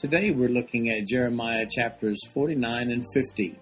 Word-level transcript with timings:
Today 0.00 0.30
we're 0.30 0.48
looking 0.48 0.88
at 0.88 1.06
Jeremiah 1.06 1.66
chapters 1.70 2.18
49 2.32 2.90
and 2.90 3.04
50. 3.12 3.54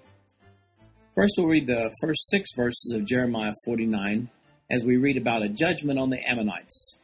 First, 1.16 1.34
we'll 1.36 1.48
read 1.48 1.66
the 1.66 1.92
first 2.00 2.30
six 2.30 2.50
verses 2.54 2.92
of 2.94 3.04
Jeremiah 3.04 3.54
49 3.64 4.30
as 4.70 4.84
we 4.84 4.98
read 4.98 5.16
about 5.16 5.42
a 5.42 5.48
judgment 5.48 5.98
on 5.98 6.10
the 6.10 6.20
Ammonites. 6.24 7.00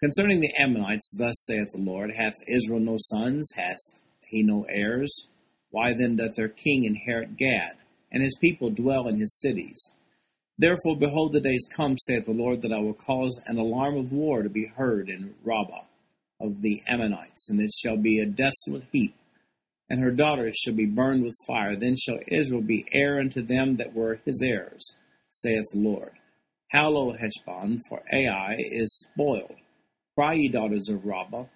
Concerning 0.00 0.38
the 0.38 0.54
Ammonites, 0.56 1.12
thus 1.18 1.44
saith 1.44 1.70
the 1.72 1.80
Lord, 1.80 2.12
Hath 2.16 2.34
Israel 2.46 2.78
no 2.78 2.98
sons? 3.00 3.50
Hath 3.56 3.80
he 4.28 4.44
no 4.44 4.64
heirs? 4.70 5.26
Why 5.70 5.92
then 5.92 6.14
doth 6.14 6.36
their 6.36 6.48
king 6.48 6.84
inherit 6.84 7.36
Gad, 7.36 7.78
and 8.12 8.22
his 8.22 8.38
people 8.40 8.70
dwell 8.70 9.08
in 9.08 9.18
his 9.18 9.40
cities? 9.40 9.90
Therefore, 10.56 10.96
behold, 10.96 11.32
the 11.32 11.40
days 11.40 11.66
come, 11.74 11.98
saith 11.98 12.26
the 12.26 12.30
Lord, 12.30 12.62
that 12.62 12.72
I 12.72 12.78
will 12.78 12.94
cause 12.94 13.42
an 13.46 13.58
alarm 13.58 13.96
of 13.96 14.12
war 14.12 14.44
to 14.44 14.48
be 14.48 14.70
heard 14.76 15.08
in 15.08 15.34
Rabbah 15.42 15.89
of 16.40 16.62
the 16.62 16.80
Ammonites, 16.88 17.50
and 17.50 17.60
it 17.60 17.70
shall 17.72 17.96
be 17.96 18.18
a 18.18 18.26
desolate 18.26 18.86
heap, 18.92 19.14
and 19.88 20.00
her 20.00 20.10
daughters 20.10 20.56
shall 20.56 20.74
be 20.74 20.86
burned 20.86 21.22
with 21.22 21.34
fire. 21.46 21.76
Then 21.76 21.96
shall 21.96 22.18
Israel 22.28 22.62
be 22.62 22.86
heir 22.92 23.18
unto 23.20 23.42
them 23.42 23.76
that 23.76 23.94
were 23.94 24.20
his 24.24 24.40
heirs, 24.42 24.96
saith 25.30 25.64
the 25.72 25.80
Lord. 25.80 26.12
Howl, 26.68 26.96
O 26.96 27.12
Heshbon, 27.12 27.78
for 27.88 28.02
Ai 28.12 28.56
is 28.58 29.06
spoiled. 29.12 29.56
Cry, 30.16 30.34
ye 30.34 30.48
daughters 30.48 30.88
of 30.88 31.04
Rabbah, 31.04 31.46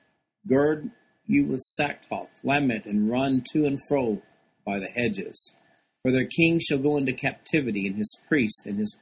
gird 0.46 0.90
you 1.26 1.46
with 1.46 1.60
sackcloth, 1.60 2.40
lament, 2.42 2.86
and 2.86 3.10
run 3.10 3.42
to 3.52 3.64
and 3.64 3.78
fro 3.88 4.20
by 4.66 4.78
the 4.78 4.88
hedges. 4.88 5.54
For 6.02 6.12
their 6.12 6.26
king 6.26 6.58
shall 6.60 6.78
go 6.78 6.96
into 6.96 7.12
captivity, 7.12 7.86
and 7.86 7.96
his 7.96 8.14
priest 8.28 8.62
and 8.66 8.78
his 8.78 8.98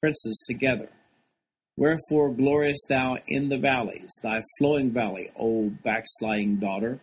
princes 0.00 0.42
together. 0.46 0.88
Wherefore 1.76 2.34
gloriest 2.34 2.86
thou 2.88 3.16
in 3.26 3.48
the 3.48 3.58
valleys, 3.58 4.10
thy 4.22 4.42
flowing 4.58 4.92
valley, 4.92 5.30
O 5.38 5.70
backsliding 5.82 6.56
daughter, 6.60 7.00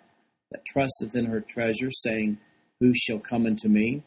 that 0.51 0.65
trusteth 0.65 1.15
in 1.15 1.25
her 1.25 1.41
treasure, 1.41 1.89
saying, 1.91 2.37
Who 2.79 2.93
shall 2.93 3.19
come 3.19 3.45
unto 3.45 3.67
me? 3.67 4.03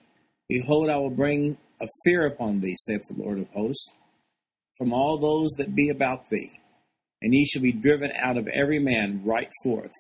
Behold, 0.49 0.89
I 0.91 0.97
will 0.97 1.11
bring 1.11 1.57
a 1.81 1.87
fear 2.05 2.27
upon 2.27 2.61
thee, 2.61 2.77
saith 2.77 3.03
the 3.09 3.21
Lord 3.21 3.41
of 3.41 3.49
hosts, 3.49 3.93
from 4.77 4.93
all 4.93 5.19
those 5.19 5.51
that 5.59 5.75
be 5.75 5.89
about 5.89 6.27
thee, 6.31 6.51
and 7.21 7.35
ye 7.35 7.45
shall 7.45 7.63
be 7.63 7.73
driven 7.73 8.13
out 8.17 8.37
of 8.37 8.49
every 8.49 8.79
man 8.79 9.23
right 9.25 9.51
forth, 9.65 9.93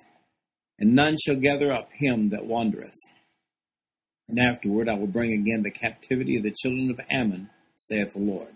and 0.78 0.94
none 0.94 1.16
shall 1.18 1.36
gather 1.36 1.72
up 1.72 1.88
him 1.92 2.28
that 2.30 2.46
wandereth. 2.46 2.98
And 4.28 4.38
afterward 4.38 4.88
I 4.88 4.94
will 4.94 5.08
bring 5.08 5.32
again 5.32 5.62
the 5.62 5.70
captivity 5.70 6.36
of 6.36 6.44
the 6.44 6.54
children 6.62 6.90
of 6.90 7.00
Ammon, 7.10 7.50
saith 7.76 8.12
the 8.12 8.20
Lord. 8.20 8.54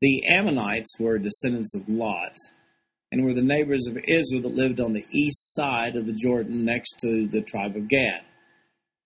The 0.00 0.22
Ammonites 0.28 0.92
were 0.98 1.18
descendants 1.18 1.74
of 1.74 1.88
Lot, 1.88 2.36
and 3.10 3.24
were 3.24 3.34
the 3.34 3.42
neighbors 3.42 3.86
of 3.86 3.96
Israel 3.96 4.42
that 4.42 4.54
lived 4.54 4.80
on 4.80 4.92
the 4.92 5.04
east 5.12 5.54
side 5.54 5.96
of 5.96 6.06
the 6.06 6.12
Jordan 6.12 6.64
next 6.64 6.98
to 7.00 7.26
the 7.28 7.42
tribe 7.42 7.76
of 7.76 7.88
Gad. 7.88 8.22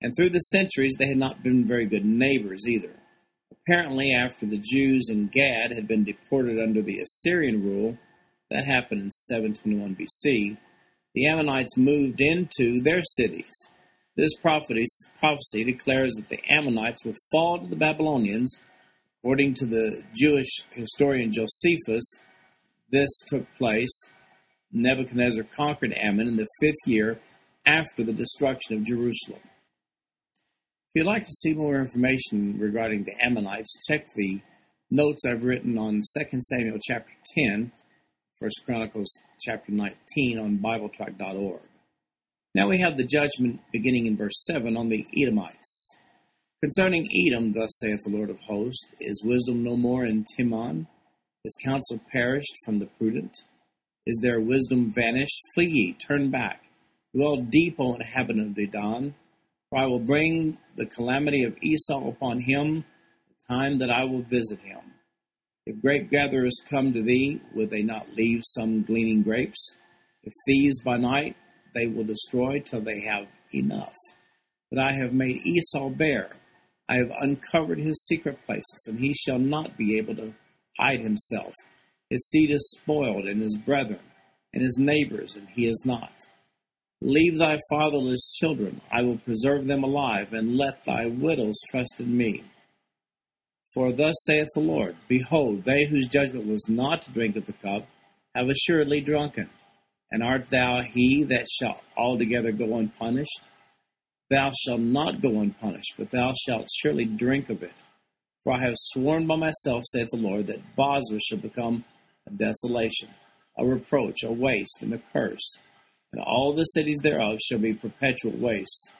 And 0.03 0.13
through 0.17 0.31
the 0.31 0.39
centuries, 0.39 0.95
they 0.99 1.09
had 1.09 1.19
not 1.19 1.43
been 1.43 1.69
very 1.69 1.87
good 1.87 2.05
neighbors 2.05 2.67
either. 2.67 2.97
Apparently, 3.53 4.13
after 4.13 4.47
the 4.47 4.63
Jews 4.63 5.09
in 5.11 5.29
Gad 5.29 5.71
had 5.73 5.87
been 5.87 6.05
deported 6.05 6.59
under 6.59 6.83
the 6.83 7.01
Assyrian 7.01 7.63
rule, 7.63 7.99
that 8.51 8.65
happened 8.65 9.03
in 9.03 9.11
721 9.11 9.95
BC, 9.97 10.57
the 11.15 11.27
Ammonites 11.29 11.77
moved 11.77 12.21
into 12.21 12.81
their 12.83 13.03
cities 13.03 13.69
this 14.21 14.35
prophecy 14.35 15.65
declares 15.65 16.15
that 16.15 16.29
the 16.29 16.41
Ammonites 16.51 17.05
will 17.05 17.15
fall 17.31 17.59
to 17.59 17.67
the 17.67 17.77
Babylonians. 17.77 18.57
According 19.23 19.53
to 19.55 19.67
the 19.67 20.03
Jewish 20.15 20.49
historian 20.71 21.31
Josephus, 21.31 22.05
this 22.91 23.11
took 23.27 23.47
place. 23.59 23.91
Nebuchadnezzar 24.73 25.45
conquered 25.45 25.93
Ammon 25.95 26.27
in 26.27 26.37
the 26.37 26.47
fifth 26.59 26.87
year 26.87 27.21
after 27.67 28.03
the 28.03 28.15
destruction 28.15 28.77
of 28.77 28.85
Jerusalem. 28.85 29.41
If 29.45 30.95
you'd 30.95 31.07
like 31.07 31.25
to 31.25 31.33
see 31.33 31.53
more 31.53 31.77
information 31.77 32.59
regarding 32.59 33.05
the 33.05 33.13
Ammonites, 33.23 33.79
check 33.87 34.07
the 34.17 34.41
notes 34.91 35.27
I've 35.27 35.45
written 35.45 35.77
on 35.77 36.01
2 36.19 36.41
Samuel 36.41 36.79
chapter 36.81 37.13
10, 37.37 37.71
1 38.39 38.51
Chronicles 38.65 39.19
chapter 39.39 39.71
19 39.71 40.39
on 40.39 40.59
BibleTrack.org. 40.59 41.61
Now 42.55 42.69
we 42.69 42.81
have 42.81 42.97
the 42.97 43.05
judgment 43.05 43.61
beginning 43.71 44.07
in 44.07 44.17
verse 44.17 44.45
7 44.47 44.79
on 44.79 44.89
the 44.89 45.05
Edomites. 45.21 46.00
Concerning 46.63 47.09
Edom, 47.27 47.55
thus 47.55 47.71
saith 47.79 48.01
the 48.05 48.11
Lord 48.11 48.29
of 48.29 48.39
hosts, 48.41 48.93
Is 49.01 49.25
wisdom 49.25 49.65
no 49.65 49.79
more 49.79 50.05
in 50.05 50.27
Teman? 50.37 50.87
Is 51.43 51.57
counsel 51.65 51.99
perished 52.13 52.53
from 52.67 52.79
the 52.79 52.87
prudent? 52.99 53.35
Is 54.05 54.21
their 54.21 54.43
wisdom 54.43 54.93
vanished? 54.95 55.41
Flee 55.55 55.71
ye, 55.73 55.93
turn 55.95 56.31
back. 56.31 56.61
Dwell 57.17 57.37
deep, 57.49 57.77
O 57.79 57.95
inhabitant 57.95 58.49
of 58.49 58.55
Dedan, 58.55 59.15
for 59.71 59.79
I 59.79 59.87
will 59.87 60.01
bring 60.01 60.59
the 60.77 60.85
calamity 60.85 61.45
of 61.45 61.57
Esau 61.63 62.11
upon 62.11 62.43
him, 62.43 62.85
the 63.29 63.55
time 63.55 63.79
that 63.79 63.91
I 63.91 64.05
will 64.05 64.23
visit 64.23 64.61
him. 64.61 64.83
If 65.65 65.81
grape 65.81 66.11
gatherers 66.11 66.61
come 66.69 66.93
to 66.93 67.03
thee, 67.03 67.41
would 67.55 67.71
they 67.71 67.83
not 67.83 68.13
leave 68.15 68.43
some 68.43 68.83
gleaning 68.83 69.23
grapes? 69.23 69.77
If 70.25 70.35
thieves 70.45 70.83
by 70.83 70.99
night, 70.99 71.37
they 71.75 71.87
will 71.87 72.05
destroy 72.05 72.61
till 72.61 72.83
they 72.83 73.01
have 73.01 73.29
enough. 73.55 73.97
But 74.71 74.81
I 74.81 74.93
have 74.93 75.15
made 75.15 75.39
Esau 75.47 75.89
bare. 75.89 76.33
I 76.91 76.97
have 76.97 77.11
uncovered 77.21 77.79
his 77.79 78.05
secret 78.07 78.43
places, 78.43 78.87
and 78.89 78.99
he 78.99 79.15
shall 79.15 79.39
not 79.39 79.79
be 79.79 79.97
able 79.97 80.17
to 80.17 80.35
hide 80.79 81.01
himself. 81.01 81.55
His 82.11 82.29
seed 82.29 82.51
is 82.51 82.77
spoiled, 82.79 83.27
and 83.27 83.41
his 83.41 83.57
brethren, 83.57 84.01
and 84.53 84.63
his 84.63 84.77
neighbors, 84.77 85.37
and 85.37 85.49
he 85.55 85.67
is 85.67 85.85
not. 85.87 86.13
Leave 87.01 87.39
thy 87.39 87.57
fatherless 87.71 88.35
children, 88.39 88.81
I 88.93 89.03
will 89.03 89.19
preserve 89.19 89.69
them 89.69 89.85
alive, 89.85 90.33
and 90.33 90.57
let 90.57 90.85
thy 90.85 91.07
widows 91.07 91.59
trust 91.71 92.01
in 92.01 92.15
me. 92.17 92.43
For 93.73 93.93
thus 93.93 94.17
saith 94.27 94.49
the 94.55 94.61
Lord 94.61 94.97
Behold, 95.09 95.65
they 95.65 95.87
whose 95.87 96.09
judgment 96.09 96.47
was 96.47 96.69
not 96.69 97.03
to 97.03 97.13
drink 97.13 97.37
of 97.37 97.47
the 97.47 97.53
cup 97.53 97.87
have 98.35 98.49
assuredly 98.49 99.01
drunken 99.01 99.49
and 100.11 100.23
art 100.23 100.51
thou 100.51 100.83
he 100.83 101.25
that 101.25 101.47
shall 101.49 101.81
altogether 101.97 102.53
go 102.53 102.77
unpunished? 102.77 103.41
Thou 104.31 104.53
shalt 104.53 104.81
not 104.81 105.21
go 105.21 105.41
unpunished, 105.41 105.95
but 105.99 106.11
thou 106.11 106.33
shalt 106.47 106.69
surely 106.71 107.05
drink 107.05 107.51
of 107.51 107.65
it. 107.65 107.75
For 108.45 108.53
I 108.53 108.65
have 108.65 108.75
sworn 108.77 109.27
by 109.27 109.37
myself, 109.37 109.83
saith 109.87 110.09
the 110.13 110.19
Lord, 110.19 110.47
that 110.47 110.77
Bozrah 110.77 111.19
shall 111.19 111.39
become 111.39 111.85
a 112.27 112.31
desolation, 112.31 113.09
a 113.59 113.67
reproach, 113.67 114.23
a 114.23 114.31
waste, 114.31 114.79
and 114.83 114.95
a 114.95 114.99
curse, 115.13 115.59
and 116.13 116.23
all 116.23 116.53
the 116.53 116.65
cities 116.65 117.01
thereof 117.03 117.39
shall 117.41 117.59
be 117.59 117.75
perpetual 117.75 118.33
waste. 118.33 118.93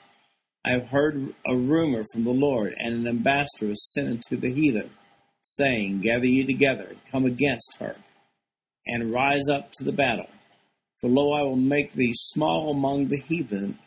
I 0.65 0.71
have 0.71 0.89
heard 0.89 1.33
a 1.45 1.55
rumor 1.55 2.03
from 2.11 2.25
the 2.25 2.33
Lord, 2.33 2.73
and 2.77 2.93
an 2.95 3.07
ambassador 3.07 3.71
is 3.71 3.91
sent 3.93 4.09
unto 4.09 4.37
the 4.37 4.53
heathen, 4.53 4.91
saying, 5.41 6.01
Gather 6.01 6.27
ye 6.27 6.45
together, 6.45 6.87
and 6.89 7.05
come 7.09 7.25
against 7.25 7.77
her, 7.79 7.95
and 8.85 9.13
rise 9.13 9.47
up 9.49 9.71
to 9.73 9.83
the 9.83 9.93
battle. 9.93 10.29
For 10.99 11.09
lo, 11.09 11.31
I 11.33 11.41
will 11.41 11.55
make 11.55 11.93
thee 11.93 12.13
small 12.13 12.69
among 12.69 13.07
the 13.07 13.19
heathen, 13.19 13.79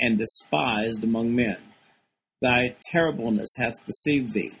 and 0.00 0.18
despised 0.18 1.04
among 1.04 1.34
men. 1.34 1.58
Thy 2.40 2.74
terribleness 2.90 3.50
hath 3.58 3.84
deceived 3.84 4.32
thee, 4.32 4.52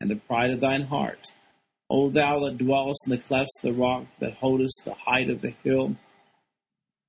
and 0.00 0.10
the 0.10 0.16
pride 0.16 0.50
of 0.50 0.60
thine 0.60 0.82
heart. 0.82 1.32
O 1.90 2.10
thou 2.10 2.40
that 2.40 2.58
dwellest 2.58 3.06
in 3.06 3.10
the 3.10 3.22
clefts 3.22 3.58
of 3.58 3.70
the 3.70 3.80
rock, 3.80 4.06
that 4.18 4.34
holdest 4.34 4.80
the 4.84 4.94
height 4.94 5.30
of 5.30 5.42
the 5.42 5.54
hill, 5.62 5.96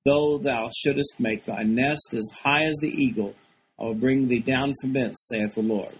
though 0.04 0.38
thou 0.38 0.70
shouldest 0.76 1.18
make 1.18 1.46
thy 1.46 1.62
nest 1.62 2.14
as 2.14 2.30
high 2.44 2.64
as 2.64 2.76
the 2.76 2.88
eagle, 2.88 3.34
I 3.80 3.84
will 3.84 3.94
bring 3.94 4.28
thee 4.28 4.40
down 4.40 4.74
from 4.80 4.92
thence, 4.92 5.28
saith 5.30 5.54
the 5.54 5.62
Lord. 5.62 5.96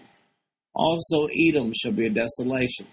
Also 0.75 1.27
Edom 1.47 1.73
shall 1.73 1.91
be 1.91 2.05
a 2.05 2.09
desolation. 2.09 2.87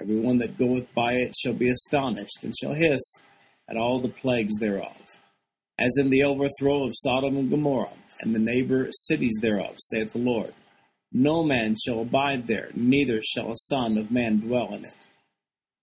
Every 0.00 0.18
one 0.18 0.38
that 0.38 0.58
goeth 0.58 0.92
by 0.94 1.12
it 1.12 1.34
shall 1.36 1.52
be 1.52 1.68
astonished, 1.68 2.42
and 2.42 2.54
shall 2.56 2.74
hiss 2.74 3.02
at 3.68 3.76
all 3.76 4.00
the 4.00 4.08
plagues 4.08 4.56
thereof 4.58 4.96
as 5.80 5.96
in 5.96 6.10
the 6.10 6.22
overthrow 6.22 6.84
of 6.84 6.92
Sodom 6.94 7.38
and 7.38 7.50
Gomorrah, 7.50 7.96
and 8.20 8.34
the 8.34 8.38
neighbor 8.38 8.88
cities 8.90 9.38
thereof, 9.40 9.76
saith 9.78 10.12
the 10.12 10.18
Lord. 10.18 10.54
No 11.12 11.42
man 11.42 11.74
shall 11.74 12.00
abide 12.00 12.46
there, 12.46 12.70
neither 12.74 13.20
shall 13.22 13.50
a 13.50 13.56
son 13.56 13.98
of 13.98 14.10
man 14.10 14.40
dwell 14.40 14.74
in 14.74 14.84
it. 14.84 15.08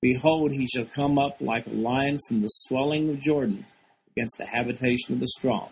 Behold, 0.02 0.52
he 0.52 0.68
shall 0.68 0.86
come 0.86 1.18
up 1.18 1.38
like 1.42 1.68
a 1.68 1.72
lion 1.72 2.20
from 2.28 2.42
the 2.42 2.48
swelling 2.48 3.10
of 3.10 3.20
Jordan, 3.20 3.66
against 4.12 4.38
the 4.38 4.46
habitation 4.46 5.14
of 5.14 5.20
the 5.20 5.28
strong. 5.28 5.70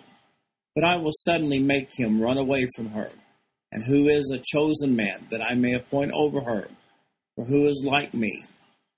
But 0.74 0.84
I 0.84 0.98
will 0.98 1.12
suddenly 1.12 1.60
make 1.60 1.90
him 1.98 2.22
run 2.22 2.38
away 2.38 2.68
from 2.76 2.90
her. 2.90 3.10
And 3.72 3.84
who 3.88 4.08
is 4.08 4.32
a 4.32 4.42
chosen 4.44 4.96
man 4.96 5.28
that 5.32 5.42
I 5.42 5.56
may 5.56 5.74
appoint 5.74 6.12
over 6.12 6.42
her? 6.42 6.68
For 7.36 7.46
who 7.46 7.68
is 7.68 7.84
like 7.86 8.14
me? 8.14 8.46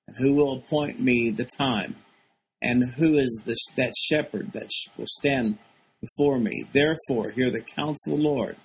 And 0.08 0.16
who 0.20 0.34
will 0.34 0.58
appoint 0.58 1.00
me 1.00 1.30
the 1.30 1.46
time? 1.46 1.96
And 2.62 2.94
who 2.96 3.18
is 3.18 3.42
this, 3.46 3.60
that 3.76 3.94
shepherd 3.96 4.54
that 4.54 4.70
will 4.98 5.06
stand 5.08 5.60
before 6.02 6.40
me? 6.40 6.66
Therefore, 6.74 7.32
hear 7.32 7.52
the 7.52 7.62
counsel 7.62 8.14
of 8.14 8.20
the 8.20 8.26
Lord, 8.26 8.58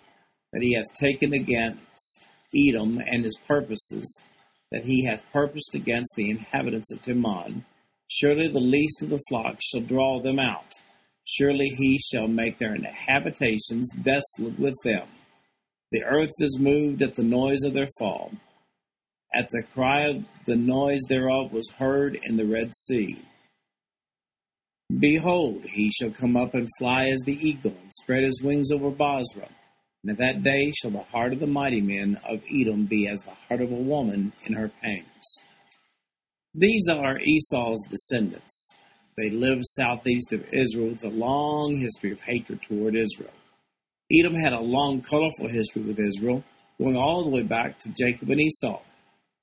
that 0.52 0.62
he 0.62 0.74
hath 0.74 0.92
taken 0.94 1.32
against 1.32 2.26
Edom 2.54 2.98
and 2.98 3.24
his 3.24 3.38
purposes, 3.46 4.20
that 4.70 4.84
he 4.84 5.06
hath 5.06 5.30
purposed 5.32 5.74
against 5.74 6.14
the 6.16 6.30
inhabitants 6.30 6.92
of 6.92 7.02
Teman. 7.02 7.64
Surely 8.10 8.48
the 8.48 8.60
least 8.60 9.02
of 9.02 9.08
the 9.08 9.22
flock 9.28 9.58
shall 9.62 9.80
draw 9.80 10.20
them 10.20 10.38
out. 10.38 10.72
Surely 11.26 11.68
he 11.78 11.98
shall 11.98 12.28
make 12.28 12.58
their 12.58 12.76
habitations 13.06 13.90
desolate 14.02 14.58
with 14.58 14.74
them. 14.84 15.08
The 15.92 16.02
earth 16.04 16.32
is 16.40 16.58
moved 16.58 17.02
at 17.02 17.14
the 17.14 17.22
noise 17.22 17.62
of 17.64 17.74
their 17.74 17.88
fall. 17.98 18.32
At 19.34 19.48
the 19.48 19.62
cry 19.72 20.08
of 20.08 20.24
the 20.46 20.56
noise 20.56 21.00
thereof 21.08 21.52
was 21.52 21.70
heard 21.78 22.18
in 22.22 22.36
the 22.36 22.44
Red 22.44 22.74
Sea. 22.74 23.22
Behold, 24.98 25.64
he 25.72 25.90
shall 25.90 26.10
come 26.10 26.36
up 26.36 26.54
and 26.54 26.68
fly 26.78 27.06
as 27.06 27.20
the 27.20 27.38
eagle, 27.40 27.74
and 27.82 27.92
spread 27.92 28.24
his 28.24 28.42
wings 28.42 28.70
over 28.70 28.90
Bozrah. 28.90 29.48
And 30.02 30.10
at 30.10 30.18
that 30.18 30.42
day 30.42 30.70
shall 30.72 30.90
the 30.90 31.02
heart 31.02 31.32
of 31.32 31.40
the 31.40 31.46
mighty 31.46 31.80
men 31.80 32.18
of 32.28 32.42
Edom 32.52 32.86
be 32.86 33.06
as 33.06 33.22
the 33.22 33.30
heart 33.30 33.62
of 33.62 33.70
a 33.70 33.76
woman 33.76 34.32
in 34.46 34.54
her 34.54 34.70
pangs. 34.82 35.40
These 36.54 36.88
are 36.90 37.18
Esau's 37.18 37.86
descendants. 37.88 38.74
They 39.16 39.30
lived 39.30 39.62
southeast 39.64 40.32
of 40.32 40.44
Israel 40.52 40.88
with 40.88 41.04
a 41.04 41.08
long 41.08 41.78
history 41.80 42.12
of 42.12 42.20
hatred 42.20 42.60
toward 42.62 42.96
Israel. 42.96 43.32
Edom 44.12 44.34
had 44.34 44.52
a 44.52 44.60
long, 44.60 45.00
colorful 45.00 45.48
history 45.48 45.82
with 45.82 45.98
Israel, 45.98 46.44
going 46.78 46.96
all 46.96 47.24
the 47.24 47.30
way 47.30 47.42
back 47.42 47.78
to 47.78 47.94
Jacob 47.96 48.28
and 48.30 48.40
Esau. 48.40 48.80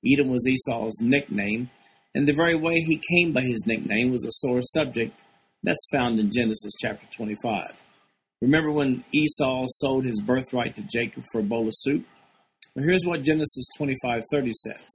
Edom 0.06 0.28
was 0.28 0.46
Esau's 0.46 1.00
nickname, 1.00 1.70
and 2.14 2.28
the 2.28 2.34
very 2.36 2.54
way 2.54 2.74
he 2.74 3.00
came 3.10 3.32
by 3.32 3.42
his 3.42 3.64
nickname 3.66 4.12
was 4.12 4.24
a 4.24 4.30
sore 4.30 4.62
subject 4.62 5.18
that's 5.62 5.88
found 5.92 6.18
in 6.18 6.30
Genesis 6.30 6.72
chapter 6.80 7.06
25. 7.14 7.64
Remember 8.40 8.72
when 8.72 9.04
Esau 9.12 9.66
sold 9.68 10.04
his 10.04 10.20
birthright 10.22 10.74
to 10.76 10.82
Jacob 10.82 11.24
for 11.30 11.40
a 11.40 11.44
bowl 11.44 11.66
of 11.66 11.74
soup? 11.76 12.06
Well, 12.74 12.84
here's 12.84 13.04
what 13.04 13.22
Genesis 13.22 13.66
25:30 13.78 14.52
says. 14.52 14.86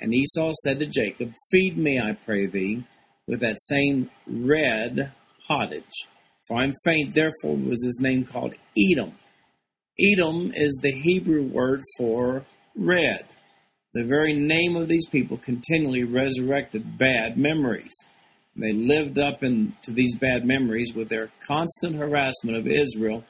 And 0.00 0.12
Esau 0.12 0.52
said 0.62 0.80
to 0.80 0.86
Jacob, 0.86 1.32
Feed 1.50 1.78
me, 1.78 1.98
I 1.98 2.12
pray 2.12 2.46
thee, 2.46 2.84
with 3.26 3.40
that 3.40 3.60
same 3.60 4.10
red 4.26 5.12
pottage. 5.46 6.06
For 6.46 6.58
I'm 6.58 6.72
faint, 6.84 7.14
therefore 7.14 7.56
was 7.56 7.82
his 7.82 8.00
name 8.02 8.24
called 8.24 8.54
Edom. 8.76 9.14
Edom 9.98 10.52
is 10.54 10.78
the 10.82 10.90
Hebrew 10.90 11.44
word 11.44 11.82
for 11.96 12.44
red. 12.76 13.26
The 13.94 14.04
very 14.04 14.34
name 14.34 14.76
of 14.76 14.88
these 14.88 15.06
people 15.06 15.38
continually 15.38 16.02
resurrected 16.02 16.98
bad 16.98 17.38
memories. 17.38 17.94
They 18.56 18.72
lived 18.72 19.18
up 19.18 19.42
into 19.42 19.90
these 19.90 20.16
bad 20.16 20.44
memories 20.44 20.92
with 20.94 21.08
their 21.08 21.30
constant 21.46 21.96
harassment 21.96 22.56
of 22.56 22.68
Israel 22.68 23.24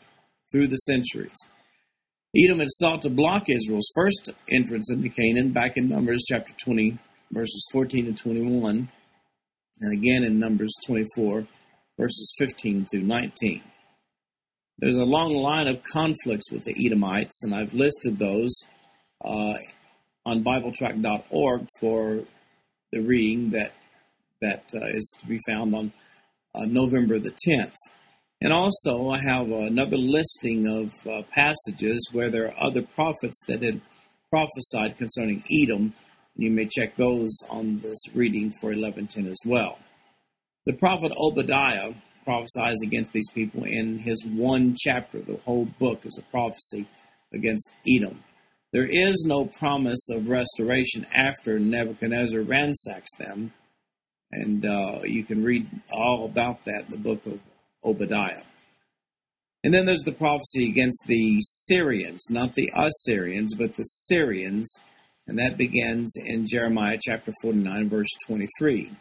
through 0.53 0.69
the 0.69 0.77
centuries. 0.77 1.37
Edom 2.37 2.59
had 2.59 2.69
sought 2.71 3.03
to 3.03 3.11
block 3.11 3.45
Israel's 3.49 3.91
first 3.95 4.31
entrance 4.51 4.91
into 4.91 5.09
Canaan 5.09 5.53
back 5.53 5.77
in 5.77 5.89
Numbers 5.89 6.25
chapter 6.29 6.53
20, 6.65 6.99
verses 7.31 7.67
14 7.73 8.07
to 8.07 8.23
21, 8.23 8.89
and 9.81 9.93
again 9.93 10.25
in 10.25 10.39
Numbers 10.39 10.75
24, 10.87 11.47
verses 11.99 12.35
15 12.39 12.87
through 12.91 13.03
19. 13.03 13.63
There's 14.79 14.97
a 14.97 15.05
long 15.05 15.35
line 15.35 15.69
of 15.69 15.83
conflicts 15.85 16.51
with 16.51 16.65
the 16.65 16.75
Edomites, 16.85 17.45
and 17.45 17.55
I've 17.55 17.73
listed 17.73 18.19
those 18.19 18.55
uh, 19.25 19.55
on 20.27 20.43
BibleTrack.org 20.43 21.69
for 21.81 22.25
the 22.91 23.01
reading 23.01 23.51
that 23.51 23.73
that 24.45 24.71
uh, 24.75 24.87
is 24.95 25.15
to 25.21 25.27
be 25.27 25.39
found 25.47 25.75
on 25.75 25.93
uh, 26.55 26.65
November 26.67 27.19
the 27.19 27.35
10th. 27.49 27.75
And 28.41 28.53
also, 28.53 29.09
I 29.09 29.21
have 29.27 29.51
another 29.51 29.97
listing 29.97 30.67
of 30.67 30.93
uh, 31.11 31.23
passages 31.33 32.09
where 32.13 32.31
there 32.31 32.49
are 32.49 32.69
other 32.69 32.83
prophets 32.83 33.41
that 33.49 33.63
had 33.63 33.81
prophesied 34.31 34.99
concerning 34.99 35.43
Edom. 35.63 35.95
You 36.37 36.51
may 36.51 36.67
check 36.67 36.97
those 36.97 37.39
on 37.49 37.81
this 37.81 37.99
reading 38.15 38.53
for 38.61 38.69
1110 38.69 39.27
as 39.29 39.41
well. 39.47 39.79
The 40.67 40.75
prophet 40.75 41.13
Obadiah 41.17 41.93
prophesies 42.25 42.83
against 42.83 43.13
these 43.13 43.31
people 43.35 43.65
in 43.65 43.99
his 43.99 44.25
one 44.25 44.75
chapter. 44.79 45.21
The 45.21 45.41
whole 45.45 45.67
book 45.79 46.05
is 46.05 46.19
a 46.19 46.31
prophecy 46.31 46.89
against 47.33 47.71
Edom. 47.89 48.23
There 48.73 48.89
is 48.91 49.25
no 49.27 49.47
promise 49.47 50.09
of 50.11 50.29
restoration 50.29 51.07
after 51.15 51.59
Nebuchadnezzar 51.59 52.41
ransacks 52.41 53.15
them 53.19 53.53
and 54.35 54.65
uh, 54.65 55.01
you 55.05 55.25
can 55.25 55.43
read 55.43 55.69
all 55.93 56.25
about 56.25 56.65
that 56.65 56.85
in 56.87 56.91
the 56.91 56.99
book 56.99 57.25
of 57.27 57.41
Obadiah. 57.85 58.43
And 59.63 59.73
then 59.73 59.87
there's 59.87 60.03
the 60.05 60.13
prophecy 60.13 60.69
against 60.69 61.05
the 61.07 61.39
Syrians, 61.41 62.27
not 62.29 62.53
the 62.53 62.71
Assyrians, 62.77 63.55
but 63.55 63.77
the 63.77 63.83
Syrians, 63.83 64.79
and 65.27 65.39
that 65.39 65.57
begins 65.57 66.13
in 66.17 66.47
Jeremiah 66.47 66.99
chapter 67.01 67.33
49, 67.43 67.89
verse 67.89 68.09
23. 68.27 68.93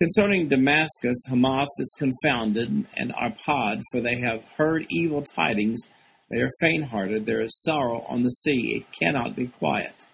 Concerning 0.00 0.48
Damascus, 0.48 1.22
Hamath 1.28 1.68
is 1.78 1.94
confounded, 1.98 2.86
and 2.96 3.12
Arpad, 3.12 3.82
for 3.92 4.00
they 4.00 4.18
have 4.20 4.42
heard 4.56 4.86
evil 4.90 5.22
tidings. 5.22 5.82
They 6.30 6.38
are 6.38 6.50
faint 6.60 6.86
hearted. 6.86 7.26
There 7.26 7.42
is 7.42 7.62
sorrow 7.62 8.04
on 8.08 8.22
the 8.22 8.30
sea. 8.30 8.78
It 8.78 8.86
cannot 8.98 9.36
be 9.36 9.48
quiet. 9.48 10.06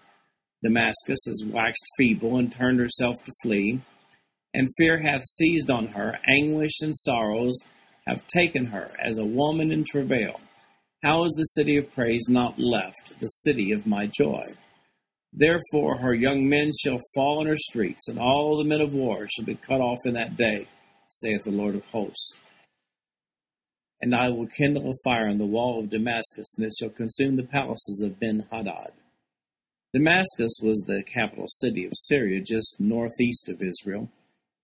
Damascus 0.63 1.19
has 1.27 1.45
waxed 1.47 1.85
feeble 1.97 2.37
and 2.37 2.51
turned 2.51 2.79
herself 2.79 3.15
to 3.23 3.31
flee 3.41 3.81
and 4.57 4.67
fear 4.75 4.99
hath 4.99 5.23
seized 5.23 5.69
on 5.69 5.85
her, 5.85 6.17
anguish 6.27 6.81
and 6.81 6.95
sorrows 6.95 7.59
have 8.07 8.25
taken 8.25 8.65
her, 8.65 8.89
as 8.99 9.19
a 9.19 9.23
woman 9.23 9.71
in 9.71 9.83
travail. 9.83 10.41
How 11.03 11.25
is 11.25 11.33
the 11.33 11.43
city 11.43 11.77
of 11.77 11.93
praise 11.93 12.25
not 12.27 12.57
left, 12.57 13.19
the 13.19 13.27
city 13.27 13.71
of 13.71 13.85
my 13.85 14.07
joy? 14.07 14.41
Therefore 15.31 15.99
her 15.99 16.15
young 16.15 16.49
men 16.49 16.71
shall 16.83 16.97
fall 17.13 17.41
in 17.41 17.47
her 17.47 17.55
streets, 17.55 18.07
and 18.07 18.17
all 18.17 18.57
the 18.57 18.67
men 18.67 18.81
of 18.81 18.93
war 18.93 19.27
shall 19.29 19.45
be 19.45 19.53
cut 19.53 19.79
off 19.79 19.99
in 20.05 20.15
that 20.15 20.35
day, 20.37 20.67
saith 21.07 21.43
the 21.43 21.51
Lord 21.51 21.75
of 21.75 21.85
hosts. 21.85 22.41
And 24.01 24.15
I 24.15 24.29
will 24.29 24.47
kindle 24.47 24.89
a 24.89 24.93
fire 25.07 25.27
on 25.27 25.37
the 25.37 25.45
wall 25.45 25.81
of 25.83 25.91
Damascus, 25.91 26.55
and 26.57 26.65
it 26.65 26.73
shall 26.79 26.89
consume 26.89 27.35
the 27.35 27.43
palaces 27.43 28.01
of 28.03 28.19
Ben 28.19 28.47
Hadad. 28.51 28.91
Damascus 29.93 30.57
was 30.63 30.83
the 30.87 31.03
capital 31.03 31.45
city 31.47 31.85
of 31.85 31.93
Syria, 31.95 32.41
just 32.41 32.77
northeast 32.79 33.49
of 33.49 33.61
Israel. 33.61 34.09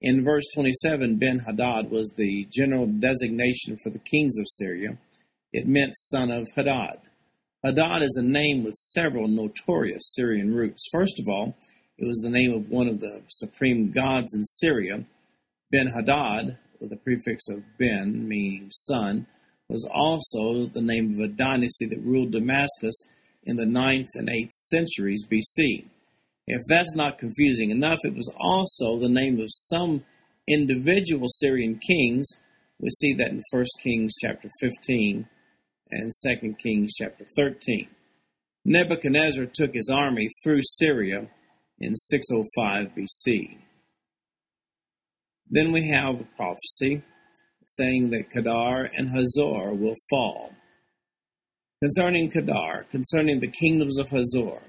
In 0.04 0.22
verse 0.22 0.44
27, 0.54 1.16
Ben 1.16 1.40
Hadad 1.40 1.90
was 1.90 2.12
the 2.12 2.46
general 2.52 2.88
designation 2.88 3.78
for 3.82 3.90
the 3.90 4.00
kings 4.00 4.38
of 4.38 4.50
Syria. 4.50 4.98
It 5.54 5.66
meant 5.66 5.96
son 5.96 6.30
of 6.30 6.50
Hadad. 6.58 7.00
Hadad 7.64 8.04
is 8.04 8.18
a 8.18 8.22
name 8.22 8.66
with 8.66 8.74
several 8.74 9.30
notorious 9.30 10.14
Syrian 10.14 10.54
roots. 10.54 10.90
First 10.92 11.22
of 11.22 11.30
all, 11.30 11.56
it 11.98 12.06
was 12.06 12.18
the 12.18 12.30
name 12.30 12.54
of 12.54 12.70
one 12.70 12.90
of 12.90 13.00
the 13.00 13.22
supreme 13.30 13.92
gods 13.92 14.34
in 14.34 14.44
Syria. 14.44 15.06
Ben 15.72 15.88
Hadad, 15.88 16.58
with 16.82 16.90
the 16.90 16.98
prefix 16.98 17.48
of 17.48 17.64
Ben, 17.80 18.28
meaning 18.28 18.68
son, 18.72 19.26
was 19.70 19.88
also 19.90 20.66
the 20.66 20.82
name 20.82 21.14
of 21.14 21.20
a 21.22 21.30
dynasty 21.30 21.86
that 21.86 22.04
ruled 22.04 22.34
Damascus 22.34 23.08
in 23.46 23.56
the 23.56 23.64
9th 23.64 24.10
and 24.16 24.28
8th 24.28 24.52
centuries 24.52 25.26
BC. 25.26 25.86
If 26.48 26.62
that's 26.68 26.96
not 26.96 27.20
confusing 27.20 27.70
enough, 27.70 28.00
it 28.04 28.16
was 28.16 28.32
also 28.38 29.00
the 29.00 29.10
name 29.10 29.40
of 29.40 29.48
some 29.50 30.04
individual 30.48 31.28
Syrian 31.28 31.80
kings. 31.80 32.28
We 32.80 32.90
see 32.90 33.14
that 33.14 33.30
in 33.30 33.42
1 33.52 33.66
Kings 33.82 34.14
chapter 34.20 34.50
15 34.60 35.28
and 35.92 36.12
2 36.42 36.56
Kings 36.62 36.94
chapter 36.98 37.26
13. 37.38 37.88
Nebuchadnezzar 38.66 39.46
took 39.46 39.74
his 39.74 39.90
army 39.90 40.28
through 40.44 40.62
Syria 40.64 41.28
in 41.80 41.96
605 41.96 42.88
BC. 42.96 43.58
Then 45.50 45.72
we 45.72 45.90
have 45.90 46.20
a 46.20 46.28
prophecy 46.36 47.04
saying 47.66 48.10
that 48.10 48.32
Kedar 48.32 48.90
and 48.96 49.10
Hazor 49.10 49.74
will 49.74 49.96
fall. 50.10 50.52
Concerning 51.82 52.30
Kedar, 52.30 52.86
concerning 52.92 53.40
the 53.40 53.52
kingdoms 53.52 53.98
of 53.98 54.10
Hazor, 54.10 54.62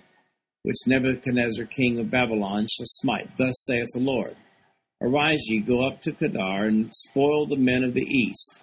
which 0.64 0.86
Nebuchadnezzar 0.86 1.66
king 1.66 2.00
of 2.00 2.10
Babylon 2.10 2.66
shall 2.66 2.86
smite. 2.86 3.36
Thus 3.36 3.54
saith 3.66 3.88
the 3.92 4.00
Lord 4.00 4.34
Arise 5.00 5.42
ye, 5.48 5.60
go 5.60 5.86
up 5.86 6.00
to 6.02 6.12
Kedar, 6.12 6.64
and 6.64 6.90
spoil 6.92 7.46
the 7.46 7.58
men 7.58 7.84
of 7.84 7.92
the 7.92 8.00
east. 8.00 8.60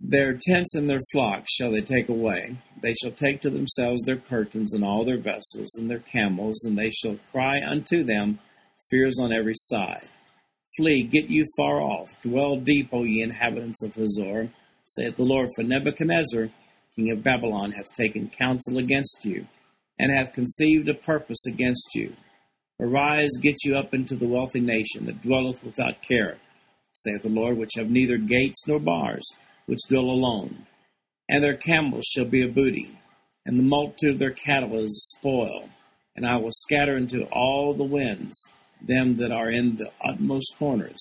Their 0.00 0.38
tents 0.38 0.74
and 0.74 0.88
their 0.88 1.00
flocks 1.12 1.54
shall 1.54 1.72
they 1.72 1.80
take 1.80 2.08
away. 2.08 2.58
They 2.82 2.92
shall 2.92 3.10
take 3.12 3.40
to 3.40 3.50
themselves 3.50 4.02
their 4.02 4.18
curtains 4.18 4.74
and 4.74 4.84
all 4.84 5.04
their 5.04 5.20
vessels 5.20 5.74
and 5.78 5.90
their 5.90 6.00
camels, 6.00 6.64
and 6.64 6.76
they 6.76 6.90
shall 6.90 7.18
cry 7.32 7.60
unto 7.66 8.04
them 8.04 8.38
fears 8.90 9.18
on 9.18 9.32
every 9.32 9.54
side. 9.56 10.08
Flee, 10.76 11.02
get 11.02 11.30
you 11.30 11.44
far 11.56 11.80
off. 11.80 12.10
Dwell 12.22 12.56
deep, 12.56 12.90
O 12.92 13.04
ye 13.04 13.22
inhabitants 13.22 13.82
of 13.82 13.94
Hazor, 13.94 14.50
saith 14.84 15.16
the 15.16 15.24
Lord. 15.24 15.48
For 15.56 15.64
Nebuchadnezzar, 15.64 16.50
king 16.94 17.10
of 17.10 17.24
Babylon, 17.24 17.72
hath 17.72 17.92
taken 17.94 18.28
counsel 18.28 18.78
against 18.78 19.24
you, 19.24 19.46
and 19.98 20.16
hath 20.16 20.32
conceived 20.32 20.88
a 20.88 20.94
purpose 20.94 21.46
against 21.46 21.94
you. 21.94 22.14
Arise, 22.80 23.30
get 23.42 23.56
you 23.64 23.76
up 23.76 23.92
into 23.92 24.14
the 24.14 24.28
wealthy 24.28 24.60
nation 24.60 25.06
that 25.06 25.22
dwelleth 25.22 25.64
without 25.64 26.02
care, 26.02 26.38
saith 26.92 27.22
the 27.22 27.28
Lord, 27.28 27.58
which 27.58 27.72
have 27.76 27.90
neither 27.90 28.18
gates 28.18 28.66
nor 28.66 28.78
bars, 28.78 29.26
which 29.66 29.80
dwell 29.88 30.04
alone. 30.04 30.66
And 31.28 31.42
their 31.42 31.56
camels 31.56 32.04
shall 32.04 32.24
be 32.24 32.44
a 32.44 32.48
booty, 32.48 32.98
and 33.44 33.58
the 33.58 33.64
multitude 33.64 34.14
of 34.14 34.18
their 34.18 34.32
cattle 34.32 34.78
is 34.78 34.90
a 34.90 35.18
spoil. 35.18 35.68
And 36.14 36.26
I 36.26 36.36
will 36.36 36.52
scatter 36.52 36.96
into 36.96 37.24
all 37.32 37.74
the 37.74 37.84
winds 37.84 38.48
them 38.80 39.16
that 39.18 39.32
are 39.32 39.50
in 39.50 39.76
the 39.76 39.90
utmost 40.08 40.54
corners, 40.58 41.00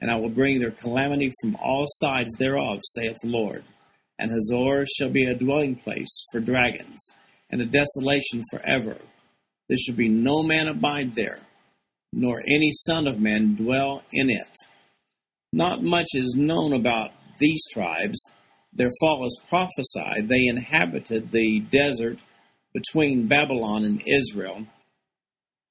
and 0.00 0.10
I 0.10 0.16
will 0.16 0.28
bring 0.28 0.60
their 0.60 0.70
calamity 0.70 1.30
from 1.40 1.56
all 1.56 1.84
sides 1.86 2.34
thereof, 2.38 2.80
saith 2.82 3.16
the 3.22 3.28
Lord. 3.28 3.64
And 4.18 4.30
Hazor 4.30 4.86
shall 4.96 5.10
be 5.10 5.24
a 5.26 5.34
dwelling 5.34 5.76
place 5.76 6.24
for 6.30 6.40
dragons, 6.40 7.10
and 7.50 7.60
a 7.60 7.66
desolation 7.66 8.42
forever. 8.50 8.96
There 9.68 9.78
shall 9.78 9.96
be 9.96 10.08
no 10.08 10.42
man 10.42 10.68
abide 10.68 11.14
there, 11.14 11.40
nor 12.12 12.40
any 12.40 12.70
son 12.72 13.06
of 13.06 13.20
man 13.20 13.56
dwell 13.56 14.02
in 14.12 14.30
it. 14.30 14.56
Not 15.52 15.82
much 15.82 16.08
is 16.14 16.34
known 16.36 16.72
about 16.72 17.10
these 17.38 17.62
tribes. 17.72 18.18
Their 18.72 18.90
fall 19.00 19.24
is 19.26 19.40
prophesied. 19.48 20.28
They 20.28 20.46
inhabited 20.46 21.30
the 21.30 21.60
desert 21.60 22.18
between 22.74 23.28
Babylon 23.28 23.84
and 23.84 24.02
Israel 24.06 24.66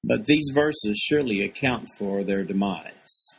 but 0.06 0.24
these 0.24 0.52
verses 0.54 1.04
surely 1.04 1.42
account 1.42 1.88
for 1.98 2.22
their 2.22 2.44
demise. 2.44 3.34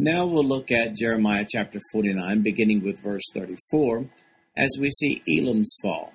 Now 0.00 0.26
we'll 0.26 0.46
look 0.46 0.72
at 0.72 0.96
Jeremiah 0.96 1.46
chapter 1.48 1.78
49, 1.92 2.42
beginning 2.42 2.84
with 2.84 3.00
verse 3.02 3.22
34, 3.32 4.10
as 4.56 4.76
we 4.80 4.90
see 4.90 5.22
Elam's 5.38 5.72
fall. 5.80 6.12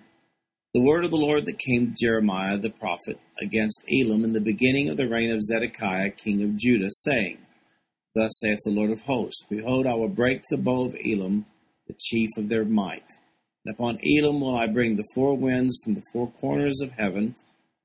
The 0.74 0.82
word 0.82 1.06
of 1.06 1.12
the 1.12 1.18
Lord 1.18 1.46
that 1.46 1.60
came 1.60 1.86
to 1.86 2.02
Jeremiah 2.02 2.58
the 2.58 2.72
prophet 2.72 3.20
against 3.40 3.86
Elam 3.88 4.24
in 4.24 4.34
the 4.34 4.42
beginning 4.42 4.90
of 4.90 4.98
the 4.98 5.08
reign 5.08 5.30
of 5.30 5.40
Zedekiah 5.40 6.10
king 6.10 6.42
of 6.42 6.56
Judah, 6.58 6.90
saying, 6.90 7.38
Thus 8.16 8.40
saith 8.40 8.58
the 8.66 8.72
Lord 8.72 8.90
of 8.90 9.02
hosts, 9.02 9.46
Behold, 9.48 9.86
I 9.86 9.94
will 9.94 10.10
break 10.10 10.42
the 10.50 10.58
bow 10.58 10.86
of 10.86 10.96
Elam, 10.96 11.46
the 11.88 11.94
chief 12.00 12.30
of 12.38 12.50
their 12.50 12.66
might. 12.66 13.06
And 13.64 13.76
upon 13.76 14.00
Elam 14.18 14.42
will 14.42 14.58
I 14.58 14.66
bring 14.66 14.96
the 14.96 15.08
four 15.14 15.38
winds 15.38 15.78
from 15.84 15.94
the 15.94 16.02
four 16.12 16.32
corners 16.42 16.82
of 16.82 16.94
heaven, 16.94 17.36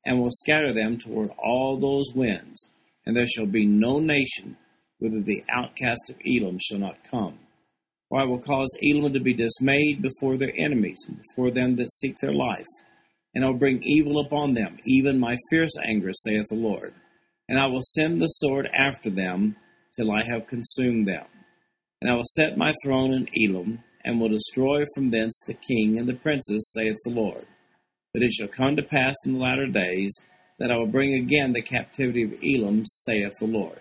and 0.07 0.19
will 0.19 0.33
scatter 0.33 0.73
them 0.73 0.97
toward 0.97 1.29
all 1.39 1.77
those 1.77 2.15
winds, 2.15 2.71
and 3.05 3.15
there 3.15 3.27
shall 3.27 3.45
be 3.45 3.67
no 3.67 4.01
nation 4.01 4.57
whither 4.99 5.21
the 5.21 5.45
outcast 5.51 6.09
of 6.09 6.17
Elam 6.27 6.59
shall 6.59 6.79
not 6.79 7.05
come. 7.11 7.39
For 8.09 8.21
I 8.21 8.25
will 8.25 8.39
cause 8.39 8.73
Elam 8.83 9.13
to 9.13 9.21
be 9.21 9.35
dismayed 9.35 10.01
before 10.01 10.37
their 10.37 10.53
enemies, 10.59 11.05
and 11.07 11.19
before 11.19 11.51
them 11.51 11.77
that 11.77 11.93
seek 11.93 12.17
their 12.21 12.33
life. 12.33 12.67
And 13.35 13.45
I 13.45 13.49
will 13.49 13.59
bring 13.59 13.83
evil 13.83 14.21
upon 14.21 14.55
them, 14.55 14.79
even 14.87 15.19
my 15.19 15.37
fierce 15.51 15.77
anger, 15.85 16.13
saith 16.13 16.47
the 16.49 16.57
Lord. 16.57 16.95
And 17.49 17.61
I 17.61 17.67
will 17.67 17.83
send 17.83 18.21
the 18.21 18.27
sword 18.27 18.69
after 18.75 19.11
them, 19.11 19.57
till 19.95 20.11
I 20.11 20.23
have 20.31 20.47
consumed 20.47 21.07
them. 21.07 21.27
And 22.01 22.11
I 22.11 22.15
will 22.15 22.25
set 22.25 22.57
my 22.57 22.73
throne 22.83 23.13
in 23.13 23.27
Elam, 23.45 23.85
and 24.05 24.21
will 24.21 24.29
destroy 24.29 24.85
from 24.95 25.11
thence 25.11 25.39
the 25.47 25.55
king 25.55 25.99
and 25.99 26.09
the 26.09 26.15
princes, 26.15 26.73
saith 26.75 26.97
the 27.05 27.13
Lord. 27.13 27.47
But 28.15 28.23
it 28.23 28.33
shall 28.33 28.49
come 28.49 28.77
to 28.77 28.83
pass 28.83 29.15
in 29.27 29.35
the 29.35 29.41
latter 29.41 29.67
days 29.67 30.15
that 30.59 30.71
I 30.71 30.77
will 30.77 30.87
bring 30.87 31.15
again 31.15 31.53
the 31.53 31.63
captivity 31.63 32.23
of 32.23 32.35
Elam, 32.43 32.85
saith 32.85 33.35
the 33.39 33.47
Lord. 33.47 33.81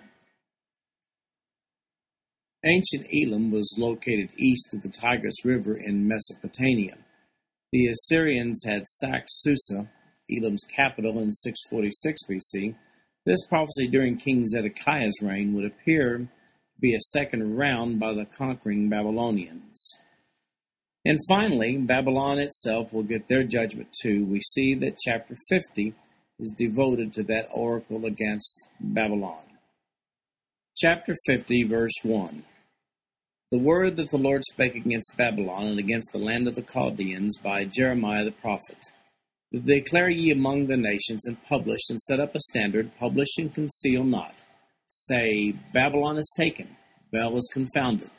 Ancient 2.65 3.05
Elam 3.13 3.51
was 3.51 3.75
located 3.77 4.29
east 4.37 4.73
of 4.73 4.81
the 4.81 4.89
Tigris 4.89 5.45
River 5.45 5.77
in 5.77 6.07
Mesopotamia. 6.07 6.97
The 7.71 7.87
Assyrians 7.87 8.63
had 8.65 8.87
sacked 8.87 9.29
Susa, 9.29 9.89
Elam's 10.31 10.63
capital, 10.63 11.19
in 11.19 11.31
646 11.31 12.21
BC. 12.29 12.75
This 13.25 13.45
prophecy 13.47 13.87
during 13.87 14.17
King 14.17 14.45
Zedekiah's 14.45 15.21
reign 15.21 15.53
would 15.53 15.65
appear 15.65 16.17
to 16.17 16.27
be 16.79 16.95
a 16.95 17.01
second 17.11 17.57
round 17.57 17.99
by 17.99 18.13
the 18.13 18.25
conquering 18.25 18.89
Babylonians. 18.89 19.99
And 21.05 21.19
finally, 21.29 21.77
Babylon 21.77 22.39
itself 22.39 22.91
will 22.91 23.03
get 23.03 23.27
their 23.27 23.43
judgment 23.43 23.89
too. 24.01 24.25
We 24.25 24.41
see 24.41 24.75
that 24.75 24.97
chapter 24.97 25.35
50 25.49 25.93
is 26.39 26.53
devoted 26.57 27.13
to 27.13 27.23
that 27.23 27.47
oracle 27.53 28.05
against 28.05 28.67
Babylon. 28.79 29.46
Chapter 30.79 31.15
50, 31.25 31.63
verse 31.63 31.93
1. 32.03 32.43
The 33.51 33.57
word 33.57 33.97
that 33.97 34.11
the 34.11 34.19
Lord 34.19 34.43
spake 34.43 34.75
against 34.75 35.17
Babylon 35.17 35.65
and 35.65 35.79
against 35.79 36.11
the 36.11 36.19
land 36.19 36.47
of 36.47 36.53
the 36.53 36.61
Chaldeans 36.61 37.39
by 37.39 37.65
Jeremiah 37.65 38.25
the 38.25 38.31
prophet. 38.31 38.77
Declare 39.51 40.11
ye 40.11 40.29
among 40.29 40.67
the 40.67 40.77
nations, 40.77 41.25
and 41.25 41.43
publish, 41.45 41.79
and 41.89 41.99
set 41.99 42.19
up 42.19 42.35
a 42.35 42.39
standard, 42.39 42.91
publish 42.99 43.39
and 43.39 43.51
conceal 43.51 44.03
not. 44.03 44.43
Say, 44.85 45.55
Babylon 45.73 46.19
is 46.19 46.31
taken, 46.37 46.77
Bel 47.11 47.35
is 47.35 47.49
confounded, 47.51 48.11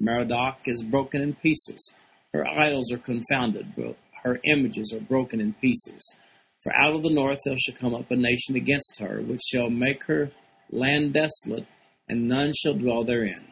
Merodach 0.00 0.60
is 0.64 0.82
broken 0.84 1.20
in 1.20 1.34
pieces. 1.34 1.92
Her 2.32 2.46
idols 2.46 2.90
are 2.92 2.98
confounded, 2.98 3.74
her 4.22 4.40
images 4.50 4.90
are 4.94 5.04
broken 5.04 5.38
in 5.38 5.52
pieces. 5.52 6.16
For 6.62 6.74
out 6.74 6.96
of 6.96 7.02
the 7.02 7.12
north 7.12 7.40
there 7.44 7.58
shall 7.58 7.74
come 7.74 7.94
up 7.94 8.10
a 8.10 8.16
nation 8.16 8.56
against 8.56 9.00
her, 9.00 9.20
which 9.20 9.42
shall 9.52 9.68
make 9.68 10.04
her 10.04 10.30
land 10.70 11.12
desolate, 11.12 11.66
and 12.08 12.28
none 12.28 12.52
shall 12.54 12.74
dwell 12.74 13.04
therein. 13.04 13.44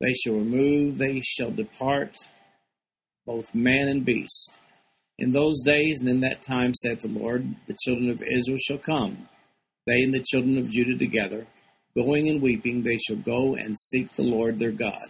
They 0.00 0.12
shall 0.12 0.34
remove, 0.34 0.98
they 0.98 1.20
shall 1.20 1.50
depart, 1.50 2.16
both 3.24 3.54
man 3.54 3.88
and 3.88 4.04
beast. 4.04 4.58
In 5.18 5.32
those 5.32 5.62
days 5.62 6.00
and 6.00 6.08
in 6.10 6.20
that 6.20 6.42
time, 6.42 6.74
saith 6.74 7.00
the 7.00 7.08
Lord, 7.08 7.56
the 7.66 7.76
children 7.84 8.10
of 8.10 8.22
Israel 8.22 8.58
shall 8.58 8.78
come, 8.78 9.28
they 9.86 10.00
and 10.02 10.12
the 10.12 10.24
children 10.28 10.58
of 10.58 10.68
Judah 10.68 10.98
together, 10.98 11.46
going 11.96 12.28
and 12.28 12.42
weeping, 12.42 12.82
they 12.82 12.98
shall 12.98 13.16
go 13.16 13.54
and 13.54 13.78
seek 13.78 14.12
the 14.12 14.24
Lord 14.24 14.58
their 14.58 14.72
God. 14.72 15.08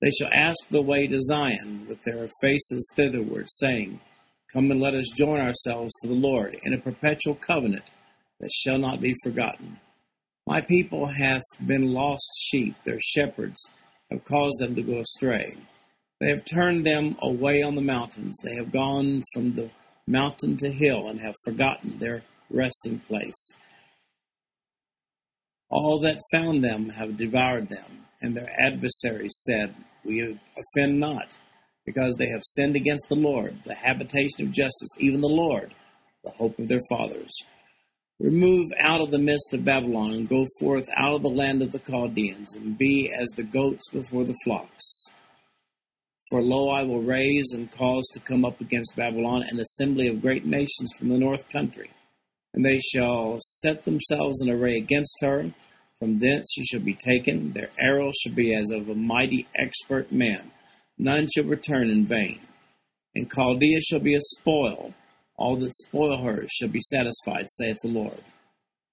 They 0.00 0.10
shall 0.10 0.30
ask 0.32 0.58
the 0.70 0.82
way 0.82 1.06
to 1.06 1.20
Zion 1.20 1.86
with 1.88 2.02
their 2.02 2.28
faces 2.40 2.90
thitherward, 2.94 3.46
saying, 3.48 4.00
Come 4.52 4.70
and 4.70 4.80
let 4.80 4.94
us 4.94 5.10
join 5.16 5.40
ourselves 5.40 5.92
to 6.00 6.08
the 6.08 6.14
Lord 6.14 6.56
in 6.62 6.72
a 6.72 6.78
perpetual 6.78 7.34
covenant 7.34 7.84
that 8.40 8.50
shall 8.52 8.78
not 8.78 9.00
be 9.00 9.14
forgotten. 9.24 9.78
My 10.46 10.60
people 10.60 11.06
hath 11.06 11.42
been 11.64 11.92
lost 11.92 12.30
sheep, 12.38 12.76
their 12.84 13.00
shepherds 13.00 13.68
have 14.10 14.24
caused 14.24 14.60
them 14.60 14.74
to 14.76 14.82
go 14.82 15.00
astray. 15.00 15.52
They 16.20 16.28
have 16.28 16.44
turned 16.44 16.86
them 16.86 17.16
away 17.20 17.62
on 17.62 17.74
the 17.74 17.82
mountains. 17.82 18.38
They 18.42 18.54
have 18.54 18.72
gone 18.72 19.22
from 19.34 19.54
the 19.54 19.70
mountain 20.06 20.56
to 20.58 20.70
hill 20.70 21.08
and 21.08 21.20
have 21.20 21.34
forgotten 21.44 21.98
their 21.98 22.22
resting 22.48 23.00
place. 23.00 23.56
All 25.68 26.00
that 26.02 26.20
found 26.32 26.62
them 26.62 26.90
have 26.90 27.16
devoured 27.16 27.68
them 27.68 28.06
and 28.22 28.36
their 28.36 28.50
adversaries 28.60 29.36
said, 29.46 29.74
We 30.04 30.22
offend 30.22 31.00
not, 31.00 31.38
because 31.84 32.16
they 32.16 32.28
have 32.28 32.42
sinned 32.42 32.76
against 32.76 33.08
the 33.08 33.16
Lord, 33.16 33.58
the 33.64 33.74
habitation 33.74 34.46
of 34.46 34.52
justice, 34.52 34.90
even 34.98 35.20
the 35.20 35.28
Lord, 35.28 35.74
the 36.24 36.30
hope 36.30 36.58
of 36.58 36.68
their 36.68 36.80
fathers. 36.88 37.32
Remove 38.18 38.66
out 38.80 39.00
of 39.00 39.10
the 39.10 39.18
midst 39.18 39.52
of 39.52 39.64
Babylon, 39.64 40.12
and 40.12 40.28
go 40.28 40.46
forth 40.58 40.86
out 40.96 41.14
of 41.14 41.22
the 41.22 41.28
land 41.28 41.62
of 41.62 41.72
the 41.72 41.78
Chaldeans, 41.78 42.54
and 42.54 42.78
be 42.78 43.10
as 43.20 43.28
the 43.36 43.42
goats 43.42 43.90
before 43.90 44.24
the 44.24 44.36
flocks. 44.44 45.10
For 46.30 46.42
lo, 46.42 46.70
I 46.70 46.82
will 46.82 47.02
raise 47.02 47.52
and 47.52 47.70
cause 47.70 48.08
to 48.14 48.20
come 48.20 48.44
up 48.44 48.60
against 48.60 48.96
Babylon 48.96 49.44
an 49.48 49.60
assembly 49.60 50.08
of 50.08 50.22
great 50.22 50.44
nations 50.44 50.90
from 50.98 51.10
the 51.10 51.18
north 51.18 51.48
country, 51.48 51.90
and 52.54 52.64
they 52.64 52.80
shall 52.80 53.36
set 53.38 53.84
themselves 53.84 54.40
in 54.40 54.50
array 54.50 54.76
against 54.76 55.16
her 55.20 55.52
from 55.98 56.18
thence 56.18 56.54
you 56.56 56.64
shall 56.64 56.80
be 56.80 56.94
taken. 56.94 57.52
Their 57.52 57.70
arrows 57.80 58.14
shall 58.22 58.34
be 58.34 58.54
as 58.54 58.70
of 58.70 58.88
a 58.88 58.94
mighty 58.94 59.46
expert 59.54 60.12
man. 60.12 60.50
None 60.98 61.26
shall 61.34 61.44
return 61.44 61.90
in 61.90 62.06
vain. 62.06 62.40
And 63.14 63.30
Chaldea 63.30 63.80
shall 63.80 64.00
be 64.00 64.14
a 64.14 64.20
spoil. 64.20 64.92
All 65.38 65.56
that 65.56 65.74
spoil 65.74 66.22
her 66.22 66.46
shall 66.48 66.68
be 66.68 66.80
satisfied, 66.80 67.46
saith 67.48 67.78
the 67.82 67.88
Lord. 67.88 68.22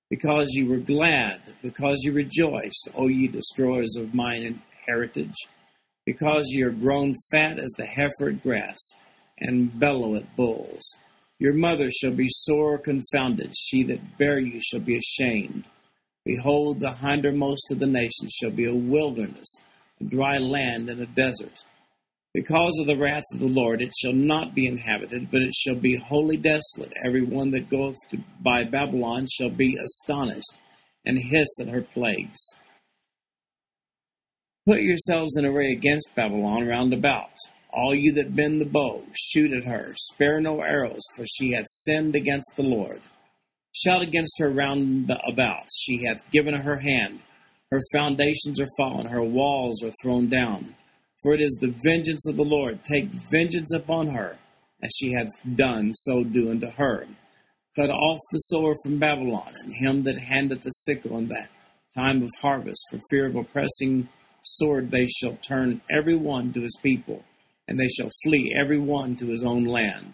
Because 0.10 0.50
ye 0.54 0.64
were 0.64 0.78
glad, 0.78 1.42
because 1.62 2.02
ye 2.04 2.12
rejoiced, 2.12 2.90
O 2.96 3.08
ye 3.08 3.28
destroyers 3.28 3.96
of 3.96 4.14
mine 4.14 4.62
heritage, 4.86 5.48
because 6.06 6.48
ye 6.50 6.62
are 6.64 6.72
grown 6.72 7.14
fat 7.32 7.58
as 7.58 7.72
the 7.78 7.86
heifer 7.86 8.30
at 8.30 8.44
grass, 8.44 8.78
and 9.40 9.80
bellow 9.80 10.16
at 10.16 10.36
bulls. 10.36 10.98
Your 11.40 11.54
mother 11.54 11.90
shall 11.90 12.12
be 12.12 12.28
sore 12.30 12.78
confounded, 12.78 13.54
she 13.58 13.84
that 13.84 14.18
bare 14.18 14.40
you 14.40 14.60
shall 14.62 14.82
be 14.82 14.98
ashamed. 14.98 15.66
Behold, 16.26 16.80
the 16.80 16.94
hindermost 16.94 17.72
of 17.72 17.80
the 17.80 17.88
nations 17.88 18.34
shall 18.34 18.52
be 18.52 18.66
a 18.66 18.74
wilderness, 18.74 19.56
a 20.00 20.04
dry 20.04 20.38
land, 20.38 20.90
and 20.90 21.02
a 21.02 21.06
desert. 21.06 21.64
Because 22.34 22.80
of 22.80 22.88
the 22.88 22.98
wrath 22.98 23.24
of 23.34 23.40
the 23.40 23.46
Lord, 23.46 23.82
it 23.82 23.94
shall 23.96 24.14
not 24.14 24.56
be 24.56 24.66
inhabited, 24.66 25.30
but 25.30 25.44
it 25.44 25.54
shall 25.54 25.76
be 25.76 25.98
wholly 25.98 26.38
desolate. 26.38 26.92
Every 27.06 27.24
one 27.24 27.52
that 27.52 27.70
goeth 27.70 27.98
by 28.44 28.64
Babylon 28.64 29.28
shall 29.32 29.52
be 29.52 29.78
astonished, 29.78 30.54
and 31.06 31.20
hiss 31.32 31.60
at 31.62 31.68
her 31.68 31.84
plagues. 31.84 32.40
Put 34.66 34.82
yourselves 34.82 35.38
in 35.38 35.46
array 35.46 35.74
against 35.74 36.16
Babylon 36.16 36.66
round 36.66 36.94
about. 36.94 37.34
All 37.72 37.94
you 37.94 38.14
that 38.14 38.36
bend 38.36 38.62
the 38.62 38.66
bow, 38.66 39.04
shoot 39.14 39.52
at 39.52 39.66
her. 39.66 39.94
Spare 39.96 40.40
no 40.42 40.62
arrows, 40.62 41.02
for 41.16 41.26
she 41.26 41.52
hath 41.52 41.66
sinned 41.68 42.16
against 42.16 42.56
the 42.56 42.64
Lord. 42.64 43.02
Shout 43.76 44.02
against 44.02 44.40
her 44.40 44.50
round 44.50 45.12
about. 45.28 45.68
She 45.76 46.06
hath 46.06 46.30
given 46.32 46.54
her 46.54 46.80
hand. 46.80 47.20
Her 47.72 47.82
foundations 47.94 48.60
are 48.60 48.68
fallen, 48.78 49.08
her 49.08 49.24
walls 49.24 49.84
are 49.84 49.92
thrown 50.02 50.30
down. 50.30 50.76
For 51.24 51.34
it 51.34 51.42
is 51.42 51.58
the 51.60 51.74
vengeance 51.84 52.28
of 52.28 52.36
the 52.36 52.44
Lord. 52.44 52.84
Take 52.84 53.10
vengeance 53.32 53.74
upon 53.74 54.10
her, 54.10 54.38
as 54.84 54.92
she 55.00 55.14
hath 55.14 55.30
done, 55.56 55.94
so 55.94 56.24
do 56.24 56.52
unto 56.52 56.70
her. 56.72 57.08
Cut 57.76 57.90
off 57.90 58.20
the 58.32 58.38
sword 58.40 58.78
from 58.84 59.00
Babylon, 59.00 59.54
and 59.64 59.74
him 59.74 60.04
that 60.04 60.18
handeth 60.18 60.62
the 60.62 60.70
sickle 60.70 61.18
in 61.18 61.30
the 61.30 61.48
time 61.96 62.22
of 62.22 62.30
harvest, 62.42 62.82
for 62.92 63.00
fear 63.10 63.28
of 63.28 63.36
oppressing 63.36 64.10
sword 64.44 64.92
they 64.92 65.08
shall 65.08 65.38
turn 65.38 65.82
every 65.90 66.16
one 66.16 66.52
to 66.54 66.62
his 66.62 66.78
people, 66.84 67.24
and 67.68 67.80
they 67.80 67.88
shall 67.88 68.10
flee 68.24 68.54
every 68.60 68.80
one 68.80 69.16
to 69.16 69.28
his 69.28 69.44
own 69.44 69.64
land. 69.64 70.14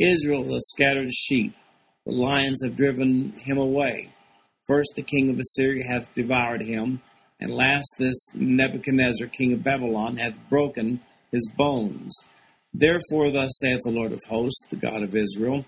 Israel 0.00 0.54
is 0.54 0.72
scattered 0.74 1.12
sheep, 1.12 1.54
the 2.06 2.12
lions 2.12 2.62
have 2.62 2.76
driven 2.76 3.34
him 3.44 3.58
away. 3.58 4.08
First 4.66 4.92
the 4.94 5.02
king 5.02 5.30
of 5.30 5.38
Assyria 5.38 5.84
hath 5.88 6.14
devoured 6.14 6.62
him, 6.62 7.02
and 7.40 7.52
last 7.52 7.88
this 7.98 8.28
Nebuchadnezzar 8.34 9.28
king 9.28 9.52
of 9.52 9.62
Babylon 9.62 10.16
hath 10.16 10.34
broken 10.48 11.00
his 11.32 11.50
bones. 11.56 12.18
Therefore 12.72 13.30
thus 13.32 13.58
saith 13.60 13.80
the 13.84 13.90
Lord 13.90 14.12
of 14.12 14.20
hosts, 14.28 14.66
the 14.70 14.76
God 14.76 15.02
of 15.02 15.14
Israel, 15.14 15.64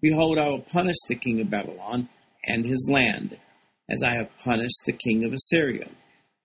Behold, 0.00 0.38
I 0.38 0.48
will 0.48 0.62
punish 0.62 0.96
the 1.08 1.16
king 1.16 1.40
of 1.40 1.50
Babylon 1.50 2.08
and 2.44 2.64
his 2.64 2.88
land, 2.90 3.38
as 3.88 4.02
I 4.02 4.10
have 4.14 4.36
punished 4.38 4.82
the 4.84 4.92
king 4.92 5.24
of 5.24 5.32
Assyria 5.32 5.88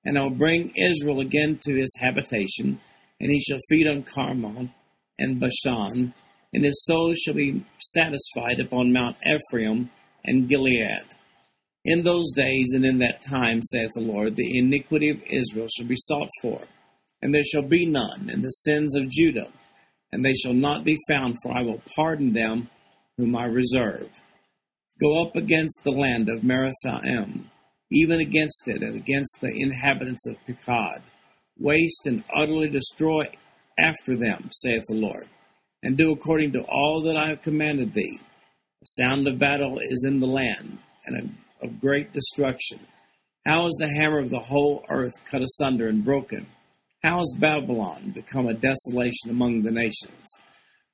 and 0.05 0.17
I 0.17 0.23
will 0.23 0.29
bring 0.31 0.73
Israel 0.75 1.19
again 1.19 1.59
to 1.63 1.75
his 1.75 1.93
habitation, 1.99 2.79
and 3.19 3.31
he 3.31 3.39
shall 3.41 3.59
feed 3.69 3.87
on 3.87 4.03
Carmel 4.03 4.69
and 5.17 5.39
Bashan, 5.39 6.13
and 6.53 6.65
his 6.65 6.85
soul 6.85 7.13
shall 7.13 7.33
be 7.33 7.65
satisfied 7.79 8.59
upon 8.59 8.93
Mount 8.93 9.17
Ephraim 9.25 9.91
and 10.23 10.47
Gilead. 10.47 11.05
In 11.85 12.03
those 12.03 12.33
days 12.35 12.73
and 12.73 12.85
in 12.85 12.97
that 12.99 13.21
time, 13.21 13.61
saith 13.61 13.91
the 13.95 14.01
Lord, 14.01 14.35
the 14.35 14.57
iniquity 14.57 15.09
of 15.09 15.23
Israel 15.25 15.67
shall 15.67 15.87
be 15.87 15.95
sought 15.95 16.27
for, 16.41 16.63
and 17.21 17.33
there 17.33 17.43
shall 17.43 17.61
be 17.61 17.85
none, 17.85 18.29
and 18.29 18.43
the 18.43 18.49
sins 18.49 18.95
of 18.97 19.09
Judah, 19.09 19.51
and 20.11 20.23
they 20.23 20.33
shall 20.33 20.53
not 20.53 20.83
be 20.83 20.97
found, 21.09 21.35
for 21.41 21.57
I 21.57 21.61
will 21.61 21.81
pardon 21.95 22.33
them 22.33 22.69
whom 23.17 23.35
I 23.35 23.45
reserve. 23.45 24.09
Go 24.99 25.25
up 25.25 25.35
against 25.37 25.81
the 25.83 25.91
land 25.91 26.27
of 26.29 26.43
Merathaim, 26.43 27.45
even 27.91 28.19
against 28.19 28.63
it 28.67 28.83
and 28.83 28.95
against 28.95 29.39
the 29.39 29.51
inhabitants 29.55 30.27
of 30.27 30.35
Pekod. 30.45 31.01
Waste 31.57 32.05
and 32.05 32.23
utterly 32.35 32.69
destroy 32.69 33.23
after 33.79 34.17
them, 34.17 34.49
saith 34.51 34.83
the 34.89 34.95
Lord, 34.95 35.27
and 35.81 35.97
do 35.97 36.11
according 36.11 36.51
to 36.53 36.61
all 36.61 37.01
that 37.03 37.17
I 37.17 37.29
have 37.29 37.41
commanded 37.41 37.93
thee. 37.93 38.19
The 38.81 38.85
sound 38.85 39.27
of 39.27 39.39
battle 39.39 39.79
is 39.79 40.05
in 40.05 40.19
the 40.19 40.27
land, 40.27 40.79
and 41.05 41.35
of 41.61 41.79
great 41.81 42.13
destruction. 42.13 42.79
How 43.45 43.67
is 43.67 43.75
the 43.79 43.89
hammer 43.89 44.19
of 44.19 44.29
the 44.29 44.39
whole 44.39 44.85
earth 44.89 45.13
cut 45.29 45.41
asunder 45.41 45.87
and 45.87 46.03
broken? 46.03 46.47
How 47.03 47.19
has 47.19 47.33
Babylon 47.39 48.11
become 48.13 48.47
a 48.47 48.53
desolation 48.53 49.29
among 49.29 49.61
the 49.61 49.71
nations? 49.71 50.27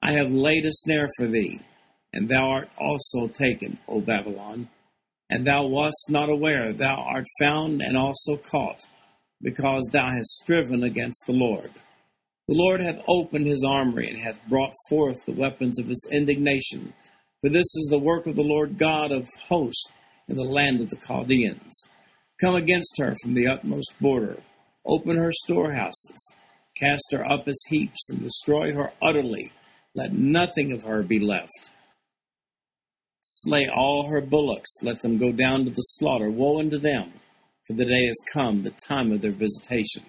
I 0.04 0.12
have 0.12 0.32
laid 0.32 0.66
a 0.66 0.72
snare 0.72 1.08
for 1.18 1.28
thee, 1.28 1.60
and 2.14 2.30
thou 2.30 2.50
art 2.50 2.70
also 2.80 3.28
taken, 3.28 3.80
O 3.88 4.02
Babylon 4.02 4.70
and 5.30 5.46
thou 5.46 5.66
wast 5.66 6.06
not 6.10 6.30
aware, 6.30 6.72
thou 6.74 6.96
art 6.96 7.26
found 7.40 7.82
and 7.82 7.98
also 7.98 8.38
caught, 8.38 8.88
because 9.42 9.84
thou 9.92 10.06
hast 10.06 10.42
striven 10.44 10.84
against 10.84 11.24
the 11.26 11.34
Lord. 11.34 11.72
The 12.48 12.56
Lord 12.56 12.80
hath 12.82 13.02
opened 13.08 13.48
his 13.48 13.64
armory, 13.68 14.08
and 14.08 14.22
hath 14.22 14.40
brought 14.48 14.74
forth 14.88 15.18
the 15.26 15.34
weapons 15.34 15.80
of 15.80 15.88
his 15.88 16.08
indignation. 16.12 16.94
For 17.42 17.50
this 17.50 17.66
is 17.76 17.88
the 17.90 18.00
work 18.00 18.28
of 18.28 18.36
the 18.36 18.44
Lord 18.44 18.78
God 18.78 19.12
of 19.12 19.28
hosts 19.48 19.92
in 20.28 20.36
the 20.36 20.44
land 20.44 20.82
of 20.82 20.90
the 20.90 20.98
Chaldeans. 21.08 21.90
Come 22.42 22.56
against 22.56 22.96
her 22.98 23.16
from 23.22 23.34
the 23.34 23.48
utmost 23.48 23.94
border, 24.00 24.42
open 24.86 25.18
her 25.18 25.32
storehouses, 25.32 26.34
cast 26.78 27.06
her 27.12 27.26
up 27.32 27.48
as 27.48 27.60
heaps, 27.70 28.10
and 28.10 28.22
destroy 28.22 28.74
her 28.74 28.92
utterly. 29.02 29.52
Let 29.96 30.12
nothing 30.12 30.74
of 30.74 30.84
her 30.84 31.04
be 31.04 31.20
left. 31.20 31.72
Slay 33.22 33.68
all 33.74 34.08
her 34.08 34.22
bullocks, 34.22 34.70
let 34.82 35.02
them 35.02 35.18
go 35.18 35.32
down 35.32 35.66
to 35.66 35.72
the 35.72 35.82
slaughter. 35.82 36.30
Woe 36.30 36.60
unto 36.60 36.78
them, 36.78 37.14
for 37.66 37.74
the 37.74 37.86
day 37.86 38.06
is 38.08 38.22
come, 38.34 38.64
the 38.64 38.74
time 38.88 39.12
of 39.12 39.22
their 39.22 39.32
visitation. 39.32 40.04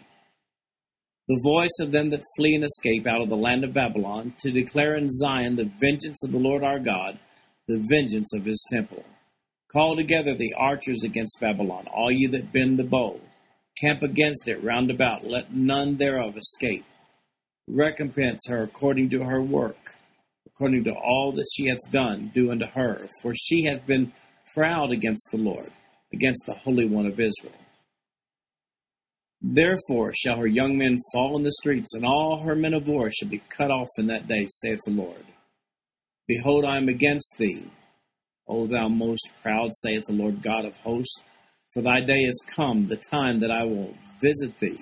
The 1.29 1.41
voice 1.43 1.79
of 1.81 1.93
them 1.93 2.11
that 2.11 2.23
flee 2.37 2.55
and 2.55 2.65
escape 2.65 3.07
out 3.07 3.23
of 3.23 3.29
the 3.29 3.37
land 3.37 3.65
of 3.65 3.73
Babylon, 3.73 4.35
to 4.41 4.51
declare 4.51 4.97
in 4.97 5.09
Zion 5.11 5.57
the 5.57 5.71
vengeance 5.81 6.23
of 6.25 6.33
the 6.33 6.39
Lord 6.39 6.63
our 6.63 6.79
God, 6.79 7.19
the 7.69 7.85
vengeance 7.91 8.33
of 8.35 8.45
his 8.45 8.65
temple. 8.73 9.05
Call 9.73 9.97
together 9.97 10.35
the 10.35 10.55
archers 10.57 11.03
against 11.05 11.39
Babylon, 11.41 11.87
all 11.93 12.11
ye 12.11 12.27
that 12.29 12.53
bend 12.53 12.79
the 12.79 12.85
bow. 12.85 13.21
Camp 13.81 14.03
against 14.03 14.49
it 14.49 14.63
round 14.63 14.91
about, 14.91 15.27
let 15.27 15.55
none 15.55 15.97
thereof 15.97 16.37
escape. 16.37 16.85
Recompense 17.69 18.47
her 18.49 18.63
according 18.63 19.11
to 19.11 19.25
her 19.25 19.43
work 19.43 19.97
according 20.57 20.85
to 20.85 20.93
all 20.93 21.33
that 21.33 21.47
she 21.55 21.67
hath 21.67 21.91
done, 21.91 22.31
do 22.35 22.51
unto 22.51 22.65
her. 22.67 23.09
For 23.21 23.35
she 23.35 23.65
hath 23.65 23.87
been 23.87 24.13
proud 24.55 24.91
against 24.91 25.29
the 25.31 25.37
Lord, 25.37 25.71
against 26.15 26.45
the 26.47 26.55
Holy 26.55 26.87
One 26.87 27.05
of 27.05 27.21
Israel. 27.21 27.53
Therefore 29.43 30.13
shall 30.15 30.39
her 30.39 30.47
young 30.47 30.79
men 30.79 30.97
fall 31.13 31.37
in 31.37 31.43
the 31.43 31.53
streets, 31.53 31.93
and 31.95 32.07
all 32.07 32.43
her 32.43 32.57
men 32.57 32.73
of 32.73 32.89
war 32.89 33.11
shall 33.11 33.29
be 33.29 33.43
cut 33.55 33.71
off 33.71 33.89
in 33.99 34.07
that 34.07 34.27
day, 34.27 34.47
saith 34.49 34.79
the 34.87 34.93
Lord. 34.93 35.27
Behold, 36.27 36.65
I 36.65 36.79
am 36.79 36.89
against 36.89 37.37
thee, 37.39 37.71
O 38.49 38.67
thou 38.67 38.89
most 38.89 39.29
proud, 39.43 39.73
saith 39.73 40.05
the 40.07 40.15
Lord 40.15 40.43
God 40.43 40.65
of 40.65 40.77
hosts. 40.77 41.23
For 41.73 41.83
thy 41.83 42.01
day 42.01 42.21
is 42.21 42.45
come, 42.55 42.89
the 42.89 42.97
time 42.97 43.41
that 43.41 43.51
I 43.51 43.65
will 43.65 43.95
visit 44.21 44.59
thee, 44.59 44.79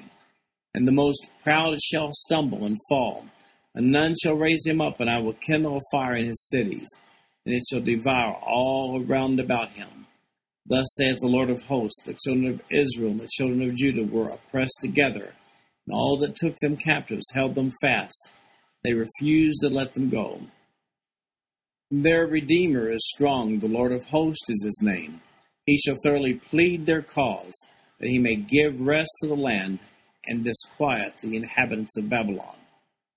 and 0.74 0.87
the 0.87 0.92
most 0.92 1.27
proud 1.42 1.79
shall 1.83 2.11
stumble 2.12 2.64
and 2.64 2.77
fall 2.88 3.27
and 3.74 3.90
none 3.90 4.14
shall 4.22 4.35
raise 4.35 4.64
him 4.64 4.81
up, 4.81 5.00
and 5.00 5.11
I 5.11 5.18
will 5.18 5.35
kindle 5.35 5.77
a 5.77 5.81
fire 5.90 6.14
in 6.14 6.27
his 6.27 6.48
cities, 6.48 6.88
and 7.44 7.55
it 7.55 7.62
shall 7.68 7.81
devour 7.81 8.35
all 8.35 9.03
round 9.05 9.40
about 9.40 9.72
him. 9.72 10.07
Thus 10.66 10.87
saith 10.96 11.18
the 11.20 11.27
Lord 11.27 11.50
of 11.50 11.62
hosts, 11.62 12.03
the 12.05 12.16
children 12.24 12.55
of 12.55 12.62
Israel 12.70 13.11
and 13.11 13.20
the 13.20 13.29
children 13.29 13.68
of 13.68 13.74
Judah 13.74 14.05
were 14.05 14.29
oppressed 14.29 14.79
together, 14.81 15.35
and 15.87 15.94
all 15.94 16.18
that 16.20 16.37
took 16.37 16.57
them 16.57 16.77
captives 16.77 17.31
held 17.35 17.55
them 17.55 17.72
fast. 17.83 18.33
They 18.85 18.92
refused 18.92 19.61
to 19.62 19.68
let 19.68 19.94
them 19.94 20.09
go. 20.09 20.40
Their 22.02 22.26
Redeemer 22.26 22.90
is 22.90 23.09
strong, 23.14 23.61
the 23.61 23.68
Lord 23.68 23.92
of 23.92 24.04
hosts 24.07 24.50
is 24.50 24.64
his 24.64 24.80
name. 24.83 25.20
He 25.64 25.78
shall 25.78 25.94
thoroughly 26.02 26.35
plead 26.35 26.87
their 26.87 27.02
cause, 27.02 27.54
that 28.00 28.09
he 28.09 28.18
may 28.18 28.35
give 28.35 28.80
rest 28.80 29.11
to 29.20 29.28
the 29.28 29.37
land 29.37 29.78
and 30.26 30.42
disquiet 30.42 31.14
the 31.22 31.37
inhabitants 31.37 31.96
of 31.96 32.09
Babylon. 32.09 32.57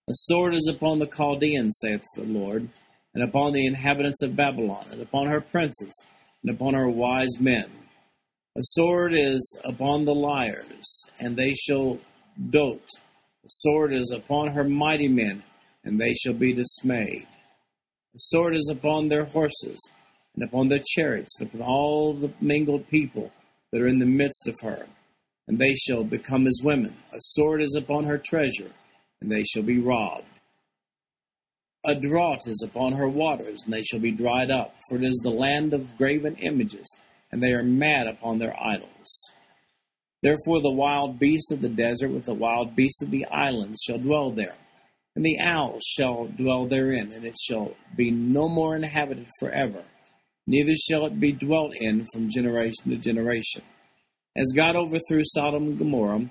A 0.07 0.13
sword 0.13 0.53
is 0.53 0.71
upon 0.71 0.99
the 0.99 1.07
Chaldeans, 1.07 1.79
saith 1.81 2.03
the 2.15 2.25
Lord, 2.25 2.69
and 3.15 3.23
upon 3.23 3.53
the 3.53 3.65
inhabitants 3.65 4.21
of 4.21 4.35
Babylon, 4.35 4.85
and 4.91 5.01
upon 5.01 5.25
her 5.25 5.41
princes, 5.41 5.99
and 6.43 6.55
upon 6.55 6.75
her 6.75 6.87
wise 6.87 7.39
men. 7.39 7.71
A 8.55 8.61
sword 8.61 9.13
is 9.17 9.59
upon 9.65 10.05
the 10.05 10.13
liars, 10.13 11.03
and 11.19 11.35
they 11.35 11.53
shall 11.53 11.97
dote. 12.51 12.89
A 13.43 13.47
sword 13.47 13.91
is 13.91 14.13
upon 14.15 14.49
her 14.49 14.63
mighty 14.63 15.07
men, 15.07 15.41
and 15.83 15.99
they 15.99 16.13
shall 16.13 16.33
be 16.33 16.53
dismayed. 16.53 17.25
A 18.17 18.19
sword 18.19 18.55
is 18.55 18.67
upon 18.71 19.09
their 19.09 19.25
horses, 19.25 19.79
and 20.33 20.43
upon 20.43 20.69
their 20.69 20.81
chariots, 20.95 21.39
and 21.39 21.49
upon 21.49 21.61
all 21.61 22.13
the 22.15 22.33
mingled 22.41 22.87
people 22.89 23.31
that 23.71 23.79
are 23.79 23.87
in 23.87 23.99
the 23.99 24.07
midst 24.07 24.47
of 24.47 24.55
her, 24.63 24.87
and 25.47 25.59
they 25.59 25.75
shall 25.75 26.03
become 26.03 26.47
as 26.47 26.59
women. 26.63 26.95
A 27.13 27.19
sword 27.19 27.61
is 27.61 27.75
upon 27.75 28.05
her 28.05 28.17
treasure 28.17 28.71
and 29.21 29.31
they 29.31 29.43
shall 29.43 29.63
be 29.63 29.79
robbed. 29.79 30.25
A 31.85 31.95
drought 31.95 32.47
is 32.47 32.63
upon 32.63 32.93
her 32.93 33.07
waters, 33.07 33.61
and 33.63 33.73
they 33.73 33.83
shall 33.83 33.99
be 33.99 34.11
dried 34.11 34.51
up, 34.51 34.75
for 34.89 34.97
it 34.97 35.03
is 35.03 35.19
the 35.23 35.29
land 35.29 35.73
of 35.73 35.95
graven 35.97 36.35
images, 36.37 36.99
and 37.31 37.41
they 37.41 37.51
are 37.51 37.63
mad 37.63 38.07
upon 38.07 38.39
their 38.39 38.55
idols. 38.59 39.31
Therefore 40.23 40.61
the 40.61 40.71
wild 40.71 41.19
beast 41.19 41.51
of 41.51 41.61
the 41.61 41.69
desert 41.69 42.09
with 42.09 42.25
the 42.25 42.33
wild 42.33 42.75
beasts 42.75 43.03
of 43.03 43.11
the 43.11 43.25
islands 43.25 43.81
shall 43.85 43.99
dwell 43.99 44.31
there, 44.31 44.55
and 45.17 45.25
the 45.25 45.39
owls 45.39 45.81
shall 45.83 46.27
dwell 46.27 46.67
therein, 46.67 47.11
and 47.11 47.25
it 47.25 47.35
shall 47.41 47.71
be 47.95 48.11
no 48.11 48.47
more 48.47 48.75
inhabited 48.75 49.25
forever, 49.39 49.83
neither 50.45 50.75
shall 50.75 51.07
it 51.07 51.19
be 51.19 51.31
dwelt 51.31 51.71
in 51.75 52.05
from 52.13 52.29
generation 52.29 52.91
to 52.91 52.97
generation. 52.97 53.63
As 54.37 54.53
God 54.55 54.75
overthrew 54.75 55.23
Sodom 55.23 55.69
and 55.69 55.79
Gomorrah, 55.79 56.29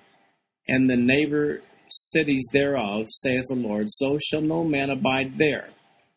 and 0.68 0.88
the 0.88 0.96
neighbor 0.96 1.62
cities 1.88 2.46
thereof, 2.52 3.06
saith 3.08 3.42
the 3.48 3.56
Lord, 3.56 3.86
so 3.88 4.18
shall 4.18 4.40
no 4.40 4.62
man 4.62 4.90
abide 4.90 5.36
there, 5.36 5.70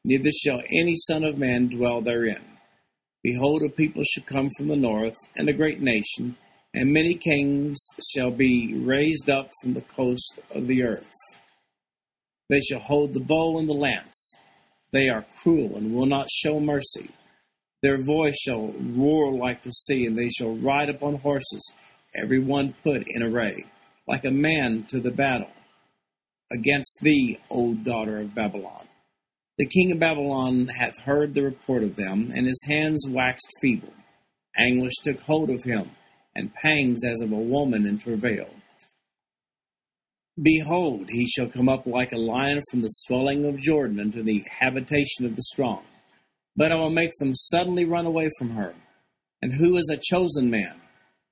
neither 0.03 0.29
shall 0.31 0.61
any 0.79 0.93
son 0.95 1.23
of 1.23 1.39
man 1.39 1.69
dwell 1.69 2.01
therein. 2.01 2.43
Behold, 3.23 3.63
a 3.63 3.69
people 3.69 4.03
shall 4.03 4.25
come 4.25 4.49
from 4.55 4.67
the 4.67 4.75
north, 4.75 5.17
and 5.35 5.49
a 5.49 5.53
great 5.53 5.81
nation, 5.81 6.37
and 6.75 6.93
many 6.93 7.15
kings 7.15 7.79
shall 8.13 8.29
be 8.29 8.75
raised 8.75 9.27
up 9.27 9.49
from 9.59 9.73
the 9.73 9.81
coast 9.81 10.39
of 10.53 10.67
the 10.67 10.83
earth. 10.83 11.07
They 12.49 12.59
shall 12.59 12.79
hold 12.79 13.13
the 13.13 13.19
bow 13.19 13.59
and 13.59 13.69
the 13.69 13.73
lance. 13.73 14.35
They 14.91 15.07
are 15.07 15.25
cruel 15.41 15.75
and 15.77 15.93
will 15.93 16.07
not 16.07 16.27
show 16.31 16.59
mercy. 16.59 17.11
Their 17.81 18.03
voice 18.03 18.35
shall 18.41 18.73
roar 18.73 19.31
like 19.33 19.63
the 19.63 19.71
sea, 19.71 20.05
and 20.05 20.17
they 20.17 20.29
shall 20.29 20.55
ride 20.55 20.89
upon 20.89 21.15
horses, 21.15 21.71
every 22.21 22.39
one 22.39 22.75
put 22.83 23.03
in 23.07 23.23
array, 23.23 23.65
like 24.07 24.25
a 24.25 24.31
man 24.31 24.85
to 24.89 24.99
the 24.99 25.11
battle, 25.11 25.51
against 26.51 26.99
thee, 27.01 27.39
O 27.49 27.75
daughter 27.75 28.19
of 28.19 28.35
Babylon. 28.35 28.87
The 29.57 29.67
king 29.67 29.91
of 29.91 29.99
Babylon 29.99 30.67
hath 30.67 30.99
heard 31.01 31.33
the 31.33 31.43
report 31.43 31.83
of 31.83 31.95
them, 31.95 32.31
and 32.33 32.47
his 32.47 32.63
hands 32.67 33.05
waxed 33.07 33.47
feeble. 33.61 33.93
Anguish 34.57 34.95
took 35.03 35.21
hold 35.21 35.49
of 35.49 35.63
him, 35.63 35.91
and 36.35 36.53
pangs 36.53 37.03
as 37.05 37.21
of 37.21 37.31
a 37.31 37.35
woman 37.35 37.85
in 37.85 37.99
travail. 37.99 38.49
Behold, 40.41 41.09
he 41.09 41.27
shall 41.27 41.47
come 41.47 41.67
up 41.67 41.85
like 41.85 42.11
a 42.11 42.17
lion 42.17 42.61
from 42.69 42.81
the 42.81 42.89
swelling 42.89 43.45
of 43.45 43.59
Jordan 43.59 43.99
unto 43.99 44.23
the 44.23 44.43
habitation 44.59 45.25
of 45.25 45.35
the 45.35 45.41
strong. 45.41 45.83
But 46.55 46.71
I 46.71 46.75
will 46.75 46.89
make 46.89 47.11
them 47.19 47.33
suddenly 47.33 47.85
run 47.85 48.05
away 48.05 48.29
from 48.37 48.51
her. 48.51 48.73
And 49.41 49.53
who 49.53 49.77
is 49.77 49.89
a 49.89 49.99
chosen 50.01 50.49
man, 50.49 50.79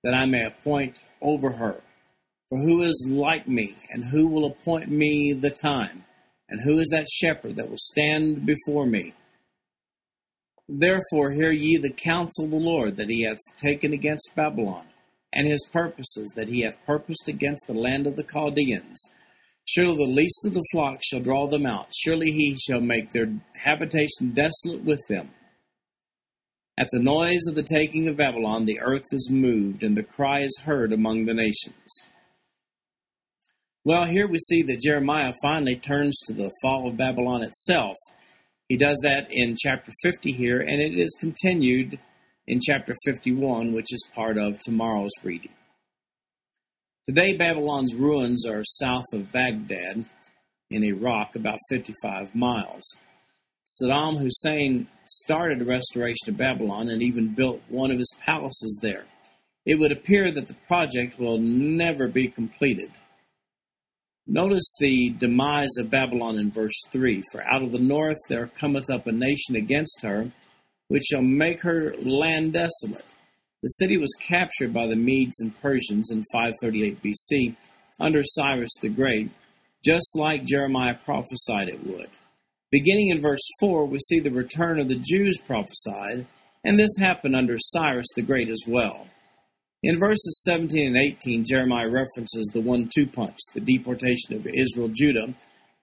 that 0.03 0.13
I 0.13 0.25
may 0.25 0.45
appoint 0.45 1.01
over 1.21 1.51
her? 1.51 1.81
For 2.49 2.59
who 2.59 2.83
is 2.83 3.07
like 3.09 3.47
me, 3.47 3.75
and 3.89 4.03
who 4.09 4.27
will 4.27 4.45
appoint 4.45 4.89
me 4.89 5.37
the 5.39 5.49
time? 5.49 6.03
And 6.49 6.61
who 6.63 6.79
is 6.79 6.87
that 6.89 7.09
shepherd 7.09 7.57
that 7.57 7.69
will 7.69 7.77
stand 7.77 8.45
before 8.45 8.85
me? 8.85 9.13
Therefore 10.69 11.31
hear 11.31 11.51
ye 11.51 11.77
the 11.77 11.93
counsel 11.93 12.45
of 12.45 12.51
the 12.51 12.57
Lord 12.57 12.95
that 12.97 13.09
he 13.09 13.23
hath 13.23 13.37
taken 13.61 13.93
against 13.93 14.35
Babylon, 14.35 14.85
and 15.37 15.47
his 15.47 15.63
purposes 15.71 16.33
that 16.35 16.49
he 16.49 16.61
hath 16.61 16.83
purposed 16.87 17.29
against 17.29 17.63
the 17.67 17.73
land 17.73 18.07
of 18.07 18.15
the 18.15 18.23
Chaldeans. 18.23 18.99
Surely 19.65 19.95
the 19.95 20.11
least 20.11 20.45
of 20.47 20.55
the 20.55 20.65
flock 20.71 20.99
shall 21.03 21.19
draw 21.19 21.47
them 21.47 21.67
out. 21.67 21.87
Surely 21.95 22.31
he 22.31 22.57
shall 22.57 22.81
make 22.81 23.13
their 23.13 23.31
habitation 23.53 24.33
desolate 24.33 24.83
with 24.83 24.99
them. 25.07 25.29
At 26.79 26.87
the 26.91 27.03
noise 27.03 27.45
of 27.47 27.53
the 27.53 27.63
taking 27.63 28.07
of 28.07 28.17
Babylon, 28.17 28.65
the 28.65 28.79
earth 28.79 29.05
is 29.11 29.29
moved, 29.29 29.83
and 29.83 29.95
the 29.95 30.03
cry 30.03 30.41
is 30.41 30.59
heard 30.63 30.91
among 30.91 31.25
the 31.25 31.35
nations. 31.35 32.01
Well, 33.85 34.05
here 34.05 34.27
we 34.27 34.39
see 34.39 34.63
that 34.63 34.81
Jeremiah 34.81 35.33
finally 35.43 35.75
turns 35.75 36.19
to 36.25 36.33
the 36.33 36.51
fall 36.63 36.89
of 36.89 36.97
Babylon 36.97 37.43
itself. 37.43 37.95
He 38.69 38.77
does 38.77 38.99
that 39.03 39.27
in 39.29 39.55
chapter 39.55 39.91
50 40.01 40.31
here, 40.33 40.61
and 40.61 40.81
it 40.81 40.97
is 40.97 41.15
continued 41.19 41.99
in 42.47 42.59
chapter 42.61 42.95
51, 43.05 43.73
which 43.73 43.91
is 43.91 44.09
part 44.15 44.37
of 44.37 44.59
tomorrow's 44.61 45.11
reading. 45.23 45.51
Today, 47.07 47.35
Babylon's 47.37 47.93
ruins 47.93 48.45
are 48.45 48.63
south 48.63 49.05
of 49.13 49.31
Baghdad 49.31 50.05
in 50.69 50.83
Iraq, 50.83 51.35
about 51.35 51.57
55 51.69 52.35
miles. 52.35 52.95
Saddam 53.65 54.19
Hussein 54.19 54.87
started 55.05 55.61
a 55.61 55.65
restoration 55.65 56.29
of 56.29 56.37
Babylon 56.37 56.89
and 56.89 57.01
even 57.01 57.35
built 57.35 57.61
one 57.67 57.91
of 57.91 57.97
his 57.97 58.13
palaces 58.25 58.79
there. 58.81 59.05
It 59.65 59.75
would 59.75 59.91
appear 59.91 60.33
that 60.33 60.47
the 60.47 60.55
project 60.67 61.19
will 61.19 61.37
never 61.37 62.07
be 62.07 62.29
completed. 62.29 62.91
Notice 64.25 64.73
the 64.79 65.09
demise 65.17 65.75
of 65.79 65.89
Babylon 65.89 66.37
in 66.37 66.51
verse 66.51 66.81
3 66.91 67.23
For 67.31 67.41
out 67.43 67.63
of 67.63 67.71
the 67.71 67.79
north 67.79 68.17
there 68.29 68.47
cometh 68.47 68.89
up 68.89 69.07
a 69.07 69.11
nation 69.11 69.55
against 69.55 70.01
her, 70.03 70.31
which 70.87 71.03
shall 71.09 71.21
make 71.21 71.61
her 71.61 71.93
land 71.97 72.53
desolate. 72.53 73.05
The 73.63 73.69
city 73.69 73.97
was 73.97 74.15
captured 74.21 74.73
by 74.73 74.87
the 74.87 74.95
Medes 74.95 75.41
and 75.41 75.59
Persians 75.61 76.11
in 76.11 76.23
538 76.31 77.01
BC 77.01 77.55
under 77.99 78.21
Cyrus 78.23 78.71
the 78.81 78.89
Great, 78.89 79.31
just 79.83 80.15
like 80.15 80.45
Jeremiah 80.45 80.95
prophesied 81.03 81.69
it 81.69 81.85
would. 81.85 82.09
Beginning 82.71 83.09
in 83.09 83.21
verse 83.21 83.41
4, 83.59 83.85
we 83.85 83.99
see 83.99 84.19
the 84.19 84.31
return 84.31 84.79
of 84.79 84.87
the 84.87 85.01
Jews 85.01 85.39
prophesied, 85.39 86.27
and 86.63 86.77
this 86.77 86.97
happened 86.99 87.35
under 87.35 87.57
Cyrus 87.57 88.07
the 88.15 88.21
Great 88.21 88.49
as 88.49 88.63
well. 88.67 89.07
In 89.83 89.99
verses 89.99 90.41
17 90.43 90.87
and 90.87 90.97
18, 90.97 91.45
Jeremiah 91.45 91.89
references 91.89 92.49
the 92.51 92.61
one 92.61 92.89
two 92.93 93.07
punch, 93.07 93.37
the 93.53 93.61
deportation 93.61 94.33
of 94.33 94.47
Israel 94.47 94.89
Judah 94.89 95.33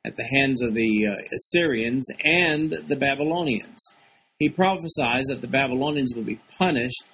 at 0.05 0.17
the 0.17 0.29
hands 0.37 0.61
of 0.63 0.75
the 0.75 1.07
uh, 1.09 1.35
Assyrians 1.35 2.07
and 2.23 2.73
the 2.89 2.97
Babylonians. 2.97 3.83
He 4.39 4.49
prophesies 4.49 5.27
that 5.27 5.41
the 5.41 5.49
Babylonians 5.49 6.13
will 6.15 6.25
be 6.25 6.41
punished 6.59 7.05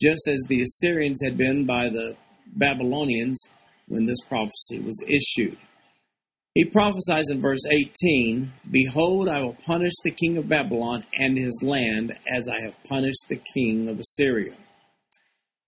just 0.00 0.28
as 0.28 0.40
the 0.48 0.62
Assyrians 0.62 1.20
had 1.22 1.38
been 1.38 1.64
by 1.64 1.88
the 1.88 2.16
Babylonians 2.46 3.42
when 3.88 4.04
this 4.04 4.20
prophecy 4.28 4.80
was 4.80 5.02
issued. 5.08 5.56
He 6.54 6.64
prophesies 6.64 7.28
in 7.30 7.40
verse 7.40 7.60
18 7.70 8.52
Behold, 8.70 9.28
I 9.28 9.40
will 9.40 9.56
punish 9.66 9.92
the 10.02 10.10
king 10.10 10.36
of 10.36 10.48
Babylon 10.48 11.04
and 11.14 11.36
his 11.36 11.62
land 11.62 12.12
as 12.34 12.48
I 12.48 12.64
have 12.64 12.82
punished 12.84 13.26
the 13.28 13.40
king 13.54 13.88
of 13.88 13.98
Assyria. 13.98 14.54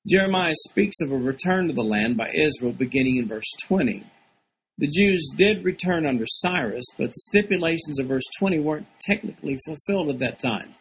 Jeremiah 0.06 0.54
speaks 0.54 0.96
of 1.02 1.12
a 1.12 1.16
return 1.16 1.68
to 1.68 1.74
the 1.74 1.82
land 1.82 2.16
by 2.16 2.30
Israel 2.34 2.72
beginning 2.72 3.16
in 3.16 3.28
verse 3.28 3.50
20. 3.66 4.02
The 4.78 4.86
Jews 4.86 5.30
did 5.36 5.64
return 5.64 6.06
under 6.06 6.24
Cyrus, 6.26 6.84
but 6.96 7.08
the 7.08 7.24
stipulations 7.28 7.98
of 7.98 8.06
verse 8.06 8.24
20 8.38 8.60
weren't 8.60 8.86
technically 9.00 9.58
fulfilled 9.66 10.08
at 10.08 10.20
that 10.20 10.38
time. 10.38 10.74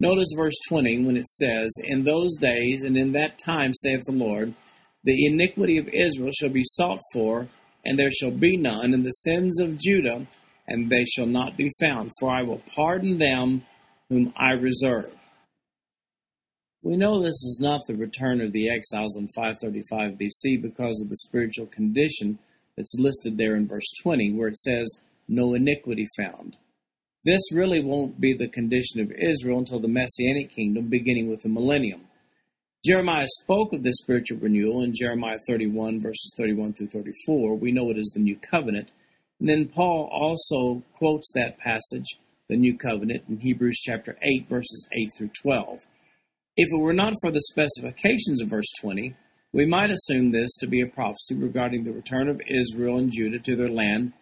Notice 0.00 0.32
verse 0.36 0.54
20 0.68 1.04
when 1.04 1.16
it 1.16 1.26
says, 1.26 1.74
In 1.82 2.04
those 2.04 2.36
days 2.36 2.84
and 2.84 2.96
in 2.96 3.12
that 3.12 3.38
time, 3.38 3.74
saith 3.74 4.02
the 4.06 4.12
Lord, 4.12 4.54
the 5.02 5.26
iniquity 5.26 5.78
of 5.78 5.88
Israel 5.88 6.30
shall 6.32 6.50
be 6.50 6.62
sought 6.64 7.00
for, 7.12 7.48
and 7.84 7.98
there 7.98 8.10
shall 8.12 8.30
be 8.30 8.56
none, 8.56 8.94
and 8.94 9.04
the 9.04 9.10
sins 9.10 9.60
of 9.60 9.78
Judah, 9.78 10.26
and 10.68 10.88
they 10.88 11.04
shall 11.04 11.26
not 11.26 11.56
be 11.56 11.70
found, 11.80 12.12
for 12.20 12.30
I 12.30 12.42
will 12.42 12.62
pardon 12.76 13.18
them 13.18 13.64
whom 14.08 14.32
I 14.36 14.52
reserve. 14.52 15.14
We 16.82 16.96
know 16.96 17.20
this 17.20 17.42
is 17.42 17.58
not 17.60 17.80
the 17.88 17.96
return 17.96 18.40
of 18.40 18.52
the 18.52 18.70
exiles 18.70 19.16
in 19.16 19.26
535 19.34 20.12
BC 20.12 20.62
because 20.62 21.00
of 21.00 21.08
the 21.08 21.16
spiritual 21.16 21.66
condition 21.66 22.38
that's 22.76 22.94
listed 22.96 23.36
there 23.36 23.56
in 23.56 23.66
verse 23.66 23.90
20, 24.02 24.32
where 24.34 24.48
it 24.48 24.58
says, 24.58 25.00
No 25.26 25.54
iniquity 25.54 26.06
found. 26.16 26.56
This 27.28 27.52
really 27.52 27.84
won't 27.84 28.18
be 28.18 28.32
the 28.32 28.48
condition 28.48 29.02
of 29.02 29.12
Israel 29.12 29.58
until 29.58 29.80
the 29.80 29.86
Messianic 29.86 30.50
kingdom, 30.50 30.88
beginning 30.88 31.28
with 31.28 31.42
the 31.42 31.50
millennium. 31.50 32.06
Jeremiah 32.86 33.26
spoke 33.42 33.74
of 33.74 33.82
this 33.82 33.98
spiritual 34.00 34.38
renewal 34.38 34.82
in 34.82 34.94
Jeremiah 34.94 35.36
31, 35.46 36.00
verses 36.00 36.32
31 36.38 36.72
through 36.72 36.86
34. 36.86 37.58
We 37.58 37.70
know 37.70 37.90
it 37.90 37.98
is 37.98 38.12
the 38.14 38.22
new 38.22 38.38
covenant. 38.50 38.90
And 39.40 39.46
then 39.46 39.68
Paul 39.68 40.08
also 40.10 40.82
quotes 40.96 41.30
that 41.34 41.58
passage, 41.58 42.16
the 42.48 42.56
new 42.56 42.78
covenant, 42.78 43.24
in 43.28 43.40
Hebrews 43.40 43.78
chapter 43.78 44.16
8, 44.22 44.48
verses 44.48 44.88
8 44.90 45.10
through 45.18 45.30
12. 45.42 45.80
If 46.56 46.68
it 46.72 46.80
were 46.80 46.94
not 46.94 47.12
for 47.20 47.30
the 47.30 47.42
specifications 47.42 48.40
of 48.40 48.48
verse 48.48 48.72
20, 48.80 49.14
we 49.52 49.66
might 49.66 49.90
assume 49.90 50.32
this 50.32 50.56
to 50.60 50.66
be 50.66 50.80
a 50.80 50.86
prophecy 50.86 51.34
regarding 51.34 51.84
the 51.84 51.92
return 51.92 52.30
of 52.30 52.40
Israel 52.48 52.96
and 52.96 53.12
Judah 53.12 53.40
to 53.40 53.54
their 53.54 53.68
land, 53.68 54.14